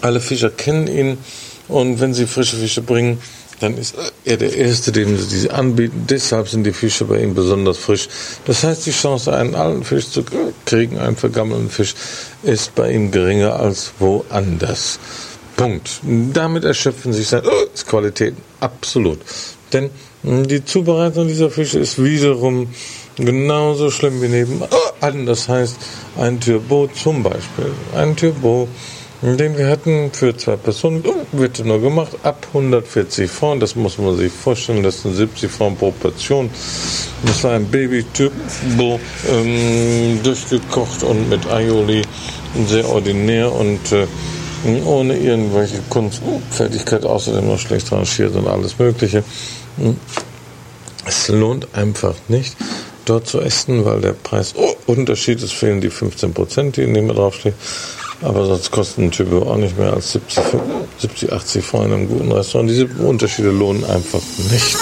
[0.00, 1.18] Alle Fischer kennen ihn
[1.68, 3.18] und wenn sie frische Fische bringen,
[3.60, 3.94] dann ist
[4.24, 6.04] er der Erste, dem sie diese anbieten.
[6.08, 8.08] Deshalb sind die Fische bei ihm besonders frisch.
[8.44, 10.24] Das heißt, die Chance, einen alten Fisch zu
[10.64, 11.94] kriegen, einen vergammelten Fisch,
[12.42, 14.98] ist bei ihm geringer als woanders.
[15.56, 16.00] Punkt.
[16.32, 17.50] Damit erschöpfen sich seine
[17.86, 18.40] Qualitäten.
[18.60, 19.18] Absolut.
[19.72, 19.90] Denn
[20.22, 22.68] mh, die Zubereitung dieser Fische ist wiederum
[23.16, 25.26] genauso schlimm wie nebenan.
[25.26, 25.76] Das heißt,
[26.16, 27.72] ein Turbo zum Beispiel.
[27.94, 28.68] Ein Turbo,
[29.20, 31.02] den wir hatten für zwei Personen,
[31.32, 33.60] wird nur gemacht ab 140 Francs.
[33.60, 34.82] Das muss man sich vorstellen.
[34.82, 36.48] Das sind 70 Francs pro Portion.
[37.24, 42.02] Das war ein Baby-Turbo, ähm, durchgekocht und mit Aioli.
[42.66, 44.06] Sehr ordinär und äh,
[44.84, 49.22] ohne irgendwelche Kunstfertigkeit, außerdem noch schlecht rangiert und alles Mögliche.
[51.06, 52.56] Es lohnt einfach nicht,
[53.04, 57.54] dort zu essen, weil der Preisunterschied ist, fehlen die 15 Prozent, die in dem draufstehen.
[58.22, 60.42] Aber sonst kostet ein Typ auch nicht mehr als 70,
[60.98, 62.68] 70 80 Francs in einem guten Restaurant.
[62.68, 64.76] Diese Unterschiede lohnen einfach nicht.